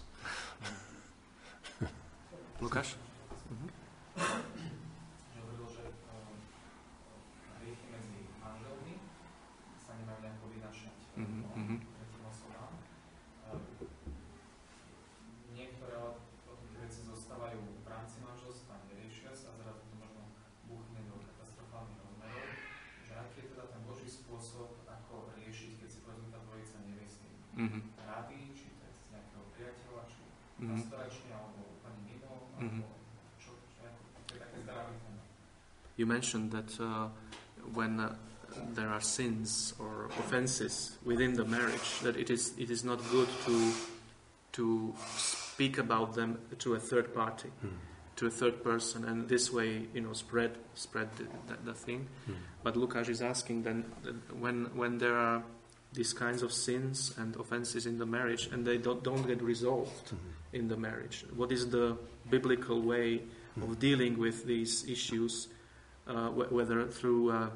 [2.62, 2.94] Lukáš?
[4.14, 4.22] že
[35.96, 37.08] You mentioned that uh,
[37.72, 38.14] when uh,
[38.74, 43.28] there are sins or offenses within the marriage, that it is it is not good
[43.46, 43.72] to
[44.52, 47.68] to speak about them to a third party, Hmm.
[48.16, 52.06] to a third person, and this way, you know, spread spread the, the, the thing.
[52.26, 52.32] Hmm.
[52.62, 53.84] But Lukáš is asking then
[54.38, 55.42] when when there are
[55.92, 60.10] these kinds of sins and offenses in the marriage and they don't, don't get resolved
[60.10, 60.18] Mhm.
[60.58, 61.96] in the marriage, what is the
[62.30, 63.22] biblical way
[63.62, 65.46] of dealing with these issues,
[66.06, 67.50] uh, wh- whether through a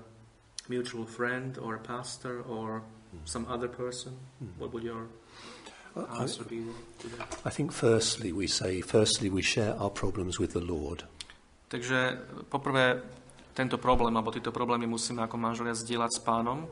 [0.69, 2.83] mutual friend or a pastor or
[3.25, 4.13] some other person?
[4.59, 5.09] What would your
[5.97, 6.65] I, answer be
[7.01, 7.37] to that?
[7.45, 11.05] I think firstly we say, firstly we share our problems with the Lord.
[11.69, 12.17] Takže
[12.49, 13.05] poprvé
[13.53, 16.65] tento problém, alebo tieto problémy musíme ako manželia zdieľať s pánom.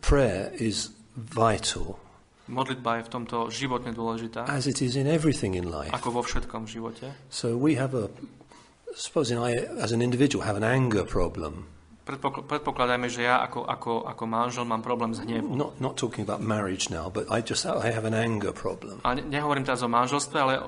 [0.00, 2.00] Prayer is vital,
[2.50, 5.94] Modlitba je v tomto životne dôležitá, as it is in everything in life.
[5.94, 7.06] ako vo všetkom v živote.
[7.30, 8.10] So we have a,
[8.94, 11.68] supposing I, as an individual, have an anger problem.
[12.02, 15.54] Predpokl- predpokladajme, že ja ako, ako, ako manžel mám problém s hnevom.
[15.54, 18.98] Not, not talking about marriage now, but I just I have an anger problem.
[19.06, 20.58] A ne- nehovorím teraz o manželstve, ale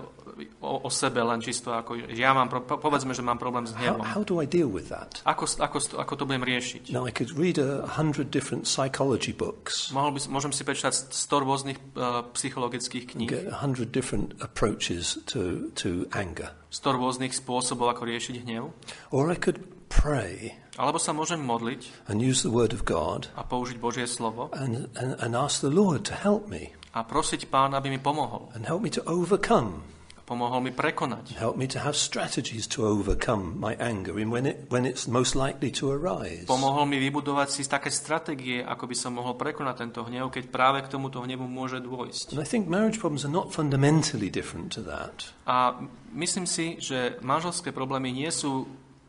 [0.62, 3.74] o, o sebe len čisto ako, ja mám, pro- po- povedzme, že mám problém s
[3.74, 4.06] How, hnevom.
[4.06, 5.22] how do I deal with that?
[5.26, 6.90] Ako, ako, ako to budem riešiť?
[6.94, 11.44] Now, I could read a hundred different psychology books, Mohol by, môžem si prečítať 100
[11.46, 16.54] rôznych uh, psychologických kníh, get a hundred different approaches to, to anger.
[16.70, 18.70] 100 rôznych spôsobov, ako riešiť hnev.
[19.14, 19.62] Or I could
[19.94, 24.50] pray Alebo sa môžem modliť and use the word of God a použiť Božie slovo
[24.50, 28.50] and, and, and ask the Lord to help me a prosiť pána, aby mi pomohol.
[28.54, 29.82] and help me to overcome,
[30.24, 31.36] Pomohol mi prekonať.
[31.36, 35.68] help me to have strategies to overcome my anger when, it, when it's most likely
[35.68, 36.48] to arise.
[36.48, 40.80] Pomohol mi vybudovať si také stratégie, ako by som mohol prekonať tento hnev, keď práve
[40.80, 42.32] k tomuto hnevu môže dôjsť.
[42.32, 45.28] And I think marriage problems are not fundamentally different to that.
[45.44, 45.76] A
[46.16, 48.64] myslím si, že manželské problémy nie sú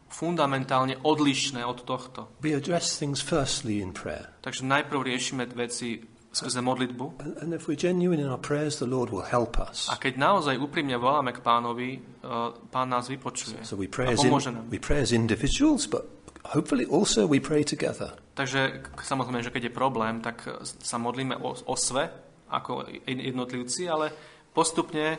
[0.07, 2.31] fundamentálne odlišné od tohto.
[2.39, 4.31] We address things firstly in prayer.
[4.41, 5.99] Takže najprv riešime veci
[6.31, 7.05] skrze modlitbu
[7.41, 9.87] And, if we're genuine in our prayers, the Lord will help us.
[9.87, 11.89] a keď naozaj úprimne voláme k pánovi,
[12.21, 14.67] uh, pán nás vypočuje So we pray, a pomôže nám.
[14.67, 16.03] we pray as individuals, but
[16.51, 18.13] hopefully also we pray together.
[18.35, 22.11] Takže samozrejme, že keď je problém, tak sa modlíme o, o sve
[22.51, 24.11] ako jed- jednotlivci, ale
[24.51, 25.17] postupne,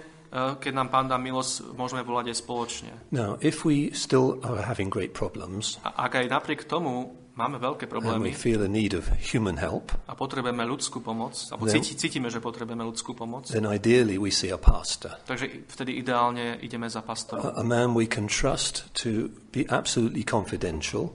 [0.61, 2.93] keď nám pán dá milosť, môžeme volať aj spoločne.
[3.09, 7.85] Now, if we still are having great problems A ak aj napriek tomu máme veľké
[7.85, 11.85] and we problémy feel a need of human help, a potrebujeme ľudskú pomoc, alebo Then-
[11.85, 16.57] cíti, cítime, že potrebujeme ľudskú pomoc, then ideally we see a pastor, takže vtedy ideálne
[16.65, 17.45] ideme za pastorom.
[17.45, 21.13] a, a man we can trust to be absolutely confidential,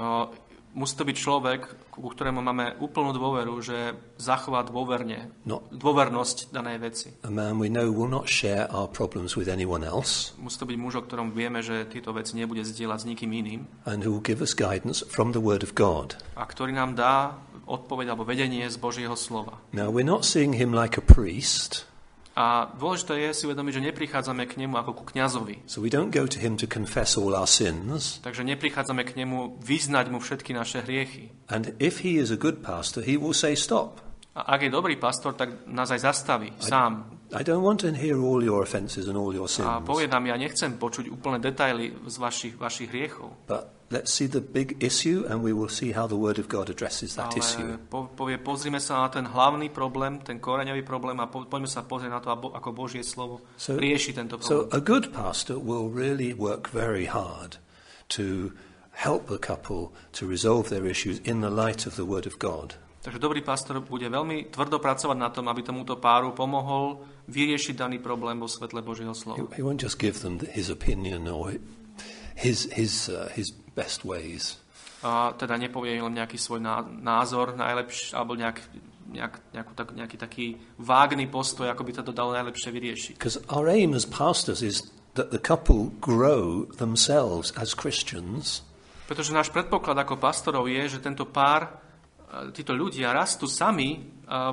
[0.00, 0.26] Uh,
[0.72, 6.78] musí to byť človek, ku ktorému máme úplnú dôveru, že zachová dôverne, not dôvernosť danej
[6.78, 7.08] veci.
[7.20, 10.78] a man we know will not share our problems with anyone else, Musí to byť
[10.78, 14.24] muž, o ktorom vieme, že tieto veci nebude zdieľať s nikým iným and who will
[14.24, 16.14] give us guidance from the Word of God.
[16.38, 17.34] a ktorý nám dá
[17.66, 19.62] odpoveď alebo vedenie z Božieho slova.
[19.70, 21.86] Now, we're not seeing him like a priest,
[22.40, 25.68] A dôležité je si uvedomiť, že neprichádzame k nemu ako ku kňazovi.
[25.68, 28.16] so we don't go to him to confess all our sins.
[28.24, 31.28] Takže neprichádzame k nemu vyznať mu všetky naše hriechy.
[31.52, 34.00] And if he is a good pastor, he will say, Stop.
[34.32, 37.12] A ak je dobrý pastor, tak nás aj zastaví sám.
[37.34, 39.68] I don't want to hear all your offences and all your A sins.
[39.84, 43.36] povie nám, ja nechcem počuť úplné detaily z vašich, vašich hriechov.
[43.44, 46.70] But let's see the big issue and we will see how the Word of God
[46.70, 47.74] addresses that issue.
[47.74, 51.66] Ale po, povie, pozrime sa na ten hlavný problém, ten koreňový problém a po, poďme
[51.66, 54.70] sa pozrieť na to, ako Božie slovo So- rieši tento So problém.
[54.70, 57.58] a good pastor will really work very hard
[58.14, 58.54] to
[58.94, 62.78] help the couple to resolve their issues in the light of the Word of God.
[63.00, 67.96] Takže dobrý pastor bude veľmi tvrdo pracovať na tom, aby tomuto páru pomohol vyriešiť daný
[67.98, 69.48] problém vo svetle Božieho He, slova.
[69.56, 71.56] he won't just give them his opinion or
[72.36, 74.60] his, his, uh, his best ways.
[75.00, 78.60] A teda nepovie len nejaký svoj ná- názor najlepší, alebo nejak,
[79.08, 83.14] nejak, nejakú, tak, nejaký taký vágný postoj, ako by to dalo najlepšie vyriešiť.
[83.16, 84.84] Because our aim as pastors is
[85.16, 88.60] that the couple grow themselves as Christians
[89.10, 94.00] Pretože náš predpoklad ako pastorov je, že tento pár, e, títo ľudia rastú sami e,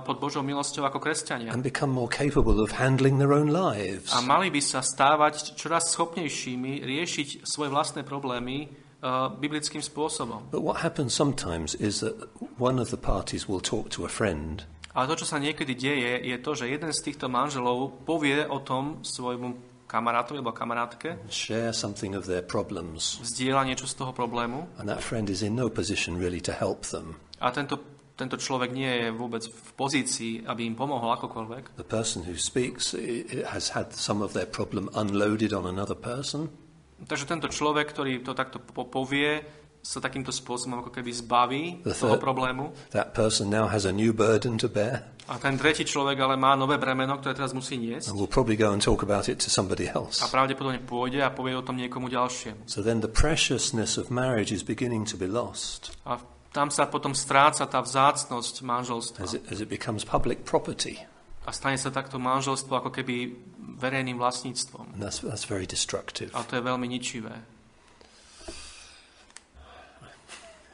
[0.02, 1.54] pod Božou milosťou ako kresťania.
[1.54, 4.10] and become more capable of handling their own lives.
[4.18, 8.66] A mali by sa stávať čoraz schopnejšími riešiť svoje vlastné problémy
[9.04, 10.50] uh, biblickým spôsobom.
[10.50, 12.16] But what happens sometimes is that
[12.58, 14.66] one of the parties will talk to a friend
[14.98, 18.66] Ale to, čo sa niekedy deje, je to, že jeden z týchto manželov povie o
[18.66, 19.54] tom svojmu
[19.86, 25.06] kamarátovi alebo kamarátke, share something of their problems, zdieľa niečo z toho problému and that
[25.06, 27.14] friend is in no position really to help them.
[27.38, 27.78] a tento,
[28.18, 31.78] tento človek nie je vôbec v pozícii, aby im pomohol akokoľvek.
[31.78, 32.98] The person who speaks
[33.54, 36.50] has had some of their problem unloaded on another person,
[36.98, 39.44] Takže tento človek, ktorý to takto po- povie,
[39.80, 42.74] sa takýmto spôsobom ako keby zbaví The toho problému.
[42.92, 46.56] that person now has a new burden to bear A ten tretí človek ale má
[46.56, 48.12] nové bremeno, ktoré teraz musí niesť.
[48.12, 50.20] and will probably go and talk about it to somebody else.
[50.20, 52.64] A pravdepodobne pôjde a povie o tom niekomu ďalšiemu.
[52.68, 56.20] So then the preciousness of marriage is beginning to be lost A
[56.52, 59.20] tam sa potom stráca tá vzácnosť manželstva.
[59.22, 61.00] as it, as it becomes public property.
[61.48, 63.32] A stane sa takto manželstvo ako keby
[63.80, 65.00] verejným vlastníctvom.
[65.00, 66.36] And that's, that's very destructive.
[66.36, 67.32] A to je veľmi ničivé.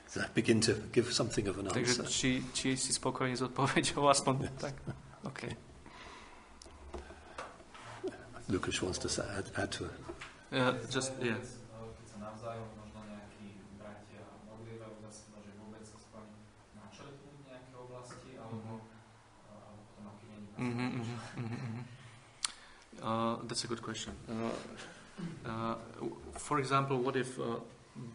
[0.10, 2.10] Does that begin to give something of an Takže answer?
[2.10, 4.78] či, či si spokojný s odpoveďou, aspoň tak.
[5.26, 5.50] OK.
[8.50, 9.98] Lucas wants to add, add to it.
[10.54, 11.38] Uh, just, yeah.
[20.64, 21.86] Není Mhm, mhm, mhm, mhm.
[23.02, 24.14] Uh, that's a good question.
[24.30, 24.34] Uh,
[25.46, 27.60] uh, w- for example, what if uh,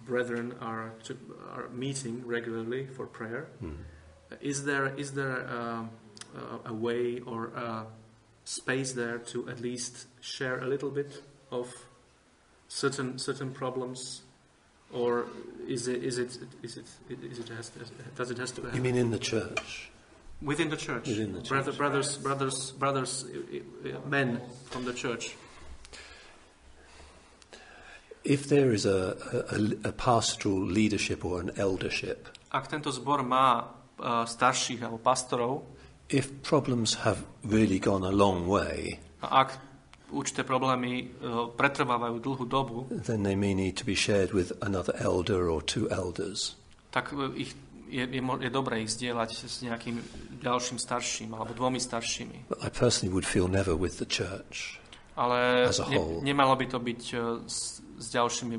[0.07, 1.15] brethren are to,
[1.55, 3.47] are meeting regularly for prayer?
[3.61, 3.75] Hmm.
[4.41, 5.89] Is there is there a,
[6.65, 7.87] a way or a
[8.45, 11.67] space there to at least share a little bit of
[12.69, 14.23] certain certain problems,
[14.93, 15.27] or
[15.67, 17.79] is it is it is it is it has to,
[18.17, 19.91] does it has to You mean in the church?
[20.43, 25.37] Within the church, Within the Brother, brothers, brothers, brothers, uh, uh, men from the church.
[28.25, 29.17] If there is a,
[29.51, 33.61] a, a pastoral leadership or an eldership, Ak tento zbor má
[34.01, 35.69] uh, starších alebo pastorov,
[36.09, 39.61] if problems have really gone a long way, ak
[40.09, 44.97] určité problémy uh, pretrvávajú dlhú dobu, then they may need to be shared with another
[44.97, 46.57] elder or two elders.
[46.89, 47.53] tak ich
[47.89, 49.97] je, je, je dobré ich zdieľať s nejakým
[50.39, 52.53] ďalším starším alebo dvomi staršími.
[52.53, 54.79] But I personally would feel never with the church.
[55.19, 56.23] Ale As a ne, whole.
[56.23, 58.57] nemalo by to byť uh, s, s ďalšími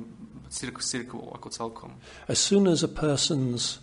[0.81, 1.89] cirkvou ako celkom.
[2.27, 3.79] As soon as a person's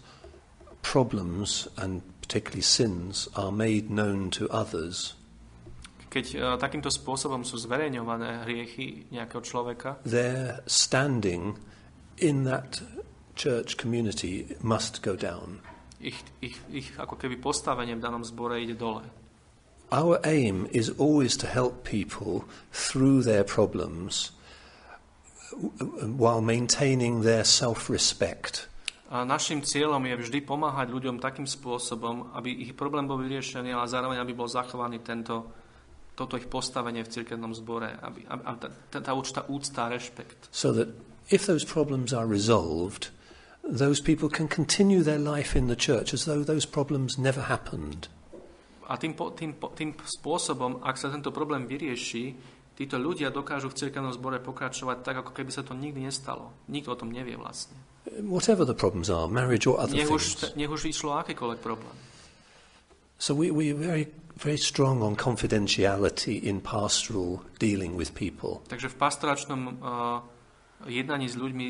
[0.82, 5.14] problems and particularly sins are made known to others,
[6.06, 11.60] Keď uh, takýmto spôsobom sú zverejňované hriechy nejakého človeka, their standing
[12.16, 12.80] in that
[13.36, 15.60] church community must go down.
[16.00, 19.04] ich, ich, ich ako keby postavenie v danom zbore ide dole.
[19.94, 22.42] Our aim is always to help people
[22.74, 24.34] through their problems
[26.02, 28.66] while maintaining their self respect.
[29.06, 33.86] A našim cieľom je vždy pomáhať ľuďom takým spôsobom, aby ich problém bol vyriešený, ale
[33.86, 35.46] zároveň aby bol zachovaný tento,
[36.18, 40.50] toto ich postavenie v cirkevnom zbore, aby, aby, aby tá, tá, tá určitá úcta rešpekt.
[40.50, 40.90] So that
[41.30, 43.14] if those problems are resolved,
[43.66, 48.08] those people can continue their life in the church as though those problems never happened.
[48.86, 52.38] A tým, po, tým, po, tým spôsobom, ak sa tento problém vyrieši,
[52.78, 56.54] títo ľudia dokážu v cirkevnom zbore pokračovať tak, ako keby sa to nikdy nestalo.
[56.70, 57.74] Nikto o tom nevie vlastne.
[58.22, 60.54] Whatever the problems are, marriage or other Nech už, things.
[60.54, 61.96] nech už išlo akýkoľvek problém.
[63.18, 64.06] So we, we are very,
[64.38, 68.62] very strong on confidentiality in pastoral dealing with people.
[68.70, 70.20] Takže v pastoračnom uh,
[70.88, 71.66] jednaní s ľuďmi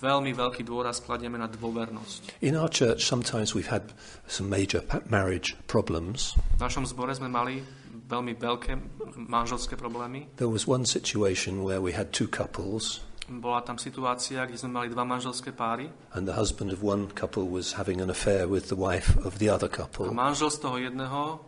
[0.00, 2.40] veľmi veľký dôraz kladieme na dôvernosť.
[2.42, 3.92] In our church, sometimes we've had
[4.26, 6.34] some major marriage problems.
[6.58, 7.60] V našom zbore sme mali
[8.08, 8.72] veľmi veľké
[9.16, 10.28] manželské problémy.
[10.36, 14.92] There was one situation where we had two couples, Bola tam situácia, kde sme mali
[14.92, 18.76] dva manželské páry and the husband of one couple was having an affair with the
[18.76, 20.12] wife of the other a couple.
[20.12, 21.40] manžel z toho jedného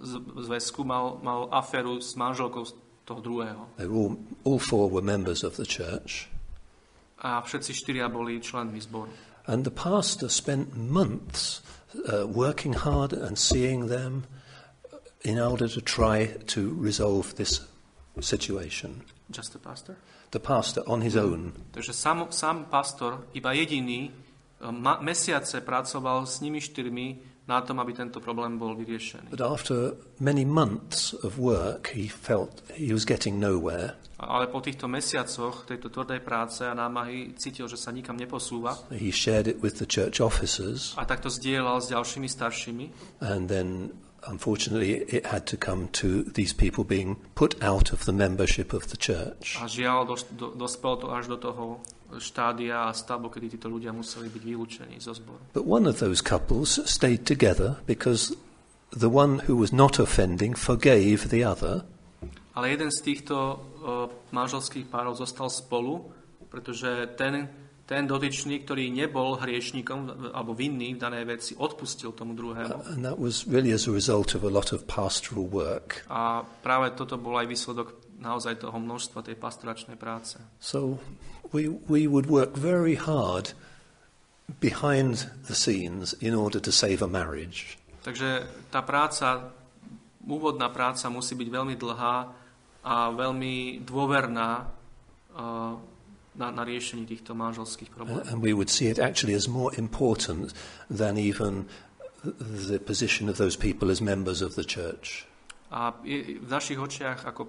[0.00, 2.64] z- zväzku mal, mal aféru s manželkou
[3.04, 3.68] toho druhého.
[3.76, 6.28] They were all, all four were members of the church.
[7.18, 9.10] A všetci štyria boli členmi zboru.
[9.46, 11.62] And the pastor spent months
[11.94, 14.26] uh, working hard and seeing them
[15.24, 17.62] in order to try to resolve this
[18.20, 19.02] situation.
[19.30, 19.96] Just a pastor?
[20.30, 24.12] The pastor, on his own, Takže sám, sám pastor, iba jediný, e,
[24.72, 27.18] ma, mesiace pracoval s nimi štyrmi
[27.48, 29.34] na tom, aby tento problém bol vyriešený.
[29.34, 33.98] but after many months of work, he felt he was getting nowhere.
[34.22, 39.10] Ale po týchto mesiacoch tejto tvrdej práce a námahy cítil, že sa nikam neposúva He
[39.10, 42.86] shared it with the church officers, a takto zdieľal s ďalšími staršími
[43.26, 43.90] and then
[44.30, 48.86] unfortunately it had to come to these people being put out of the membership of
[48.94, 49.58] the church.
[49.58, 51.82] a žiaľ dos, do, dospelo to až do toho
[52.18, 55.40] štádia a stavu, kedy títo ľudia museli byť vylúčení zo zboru.
[55.54, 58.34] But one of those couples stayed together because
[58.92, 61.86] the one who was not offending forgave the other,
[62.52, 66.04] Ale jeden z týchto uh, manželských párov zostal spolu,
[66.52, 67.48] pretože ten,
[67.88, 72.92] ten dotyčný, ktorý nebol hriešníkom alebo vinný v danej veci, odpustil tomu druhému.
[72.92, 76.04] and that was really as a result of a lot of pastoral work.
[76.12, 80.38] A práve toto bol aj výsledok naozaj toho množstva tej pastoračnej práce.
[80.62, 81.02] So
[81.50, 83.58] we, we would work very hard
[84.62, 87.78] behind the scenes in order to save a marriage.
[88.02, 89.54] Takže tá práca,
[90.26, 92.16] úvodná práca musí byť veľmi dlhá
[92.82, 95.78] a veľmi dôverná uh,
[96.34, 98.26] na, na riešení týchto manželských problémov.
[98.26, 100.50] And we would see it actually as more important
[100.90, 101.70] than even
[102.38, 105.26] the position of those people as members of the church.
[105.72, 107.48] A je, v našich očiach, ako,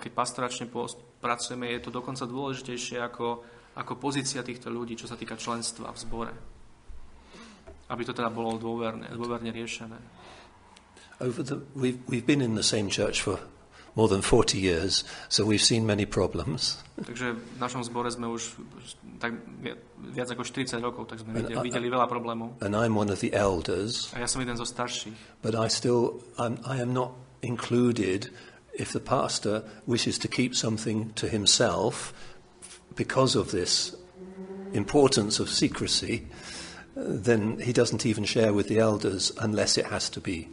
[0.00, 0.72] keď pastoračne
[1.20, 3.44] pracujeme, je to dokonca dôležitejšie ako,
[3.76, 6.32] ako pozícia týchto ľudí, čo sa týka členstva v zbore.
[7.92, 10.00] Aby to teda bolo dôverne, dôverne riešené.
[11.20, 13.36] Over the, we've, we've been in the same church for
[13.98, 16.80] more than 40 years, so we've seen many problems.
[16.96, 18.54] Takže v našom zbore sme už
[19.18, 19.76] tak vi-
[20.14, 22.62] viac ako 40 rokov, tak sme videli, videli veľa problémov.
[22.64, 25.42] And I'm one of the elders, A ja som jeden zo starších.
[25.44, 27.12] but I still, I'm, I am not
[27.42, 28.30] included
[28.78, 32.14] if the pastor wishes to keep something to himself
[32.94, 33.94] because of this
[34.72, 36.26] importance of secrecy,
[36.94, 40.48] then he doesn't even share with the elders unless it has to be.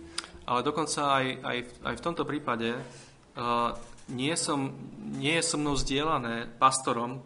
[0.46, 3.74] Ale dokonca aj, aj, v- aj v tomto prípade uh,
[4.14, 4.78] nie, som,
[5.18, 7.26] nie je so mnou zdieľané pastorom,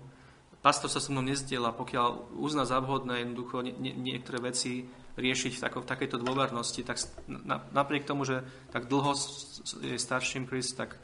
[0.63, 4.87] pastor sa so mnou nezdieľa, pokiaľ uzná za vhodné jednoducho nie, nie, niektoré veci
[5.17, 9.15] riešiť v, tako, v takejto dôvernosti, tak na, napriek tomu, že tak dlho
[9.81, 10.99] je starším Chris, tak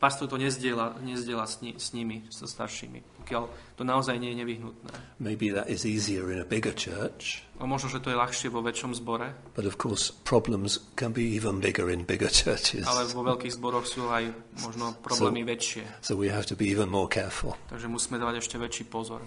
[0.00, 3.42] pastor to nezdieľa, nezdieľa s, ni, s nimi, so staršími, pokiaľ
[3.76, 4.90] to naozaj nie je nevyhnutné.
[5.20, 8.64] Maybe that is easier in a bigger church, A možno, že to je ľahšie vo
[8.64, 12.84] väčšom zbore, but of course problems can be even bigger in bigger churches.
[12.88, 14.32] ale vo veľkých zboroch sú aj
[14.64, 16.04] možno problémy väčšie.
[16.04, 17.56] So we have to be even more careful.
[17.68, 19.24] Takže musíme dávať ešte väčší pozor.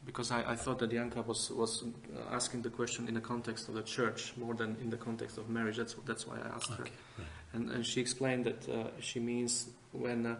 [0.00, 3.68] Because I, I thought that Janka was, was uh, asking the question in the context
[3.68, 5.76] of the church more than in the context of marriage.
[5.76, 6.82] That's, that's why I asked her.
[6.82, 7.28] Okay, right.
[7.54, 10.36] And, and she explained that uh, she means when, uh,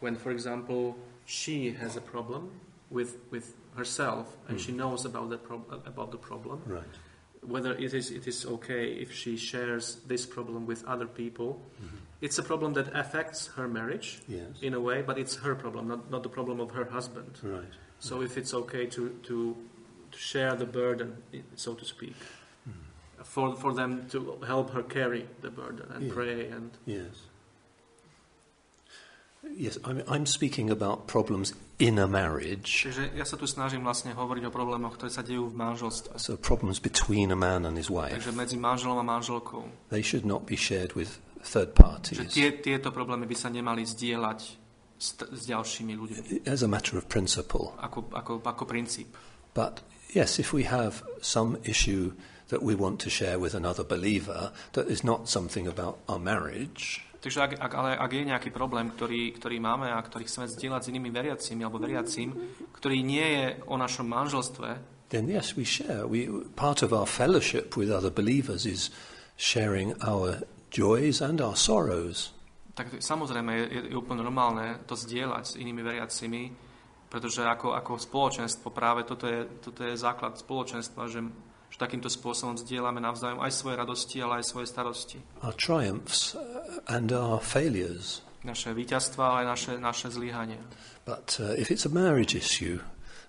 [0.00, 0.96] when, for example,
[1.26, 2.50] she has a problem
[2.90, 4.78] with, with herself and she hmm.
[4.78, 6.82] knows about, that prob- about the problem, Right.
[7.40, 11.60] whether it is, it is okay if she shares this problem with other people.
[11.82, 11.96] Mm-hmm.
[12.20, 14.62] It's a problem that affects her marriage Yes.
[14.62, 17.38] in a way, but it's her problem, not, not the problem of her husband.
[17.42, 17.64] Right.
[17.98, 19.56] So if it's okay to, to,
[20.12, 21.16] to share the burden,
[21.56, 22.16] so to speak,
[22.64, 23.22] hmm.
[23.24, 27.26] for, for them to help her carry the burden and pray and Yes.
[29.56, 31.52] Yes, I'm, I'm speaking about problems
[31.82, 32.86] in a marriage.
[32.86, 36.14] Čiže ja sa tu snažím vlastne hovoriť o problémoch, ktoré sa dejú v manželstve.
[36.14, 38.14] So problems between a man and his wife.
[38.14, 39.90] Takže medzi manželom a manželkou.
[39.90, 42.18] They should not be shared with third Že parties.
[42.30, 44.38] tie, tieto problémy by sa nemali zdieľať
[44.94, 46.46] s, s ďalšími ľuďmi.
[46.46, 47.74] As a matter of principle.
[47.82, 49.10] Ako, ako, ako princíp.
[49.50, 49.82] But
[50.14, 52.14] yes, if we have some issue
[52.48, 57.02] that we want to share with another believer that is not something about our marriage,
[57.22, 60.80] Takže ak, ak, ale ak je nejaký problém, ktorý, ktorý máme a ktorý chceme zdieľať
[60.82, 62.34] s inými veriacimi alebo veriacím,
[62.74, 64.68] ktorý nie je o našom manželstve,
[65.14, 66.08] then yes, we share.
[66.08, 66.26] We,
[66.58, 68.90] part of our fellowship with other believers is
[69.38, 70.42] sharing our
[70.72, 72.34] joys and our sorrows.
[72.72, 76.42] tak samozrejme je, je úplne normálne to zdieľať s inými veriacimi,
[77.12, 81.51] pretože ako, ako spoločenstvo práve toto je, toto je základ spoločenstva, že, že
[81.82, 85.18] takýmto spôsobom zdieľame navzájom aj svoje radosti, ale aj svoje starosti.
[85.42, 86.38] Our triumphs
[86.86, 88.22] and our failures.
[88.46, 90.62] Naše víťazstva, ale naše, naše zlyhania.
[91.02, 92.82] But uh, if it's a marriage issue,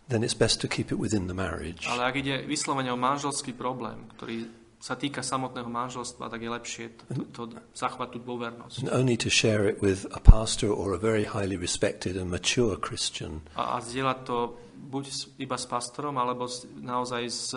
[0.10, 1.86] then it's best to keep it within the marriage.
[1.90, 6.86] Ale ak ide vyslovene o manželský problém, ktorý sa týka samotného manželstva, tak je lepšie
[7.00, 8.84] to, to, to zachovať tú dôvernosť.
[8.84, 12.76] And only to share it with a pastor or a very highly respected and mature
[12.76, 13.48] Christian.
[13.56, 15.04] A, a zdieľať to buď
[15.40, 17.56] iba s pastorom, alebo s, naozaj s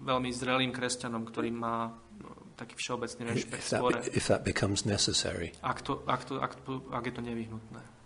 [0.00, 3.84] veľmi zrelým kresťanom, ktorý má no, taký všeobecný rešpekt If that,
[4.16, 5.52] if that becomes necessary.
[5.60, 7.99] ak, to, ak, to, ak, to, ak je to nevyhnutné.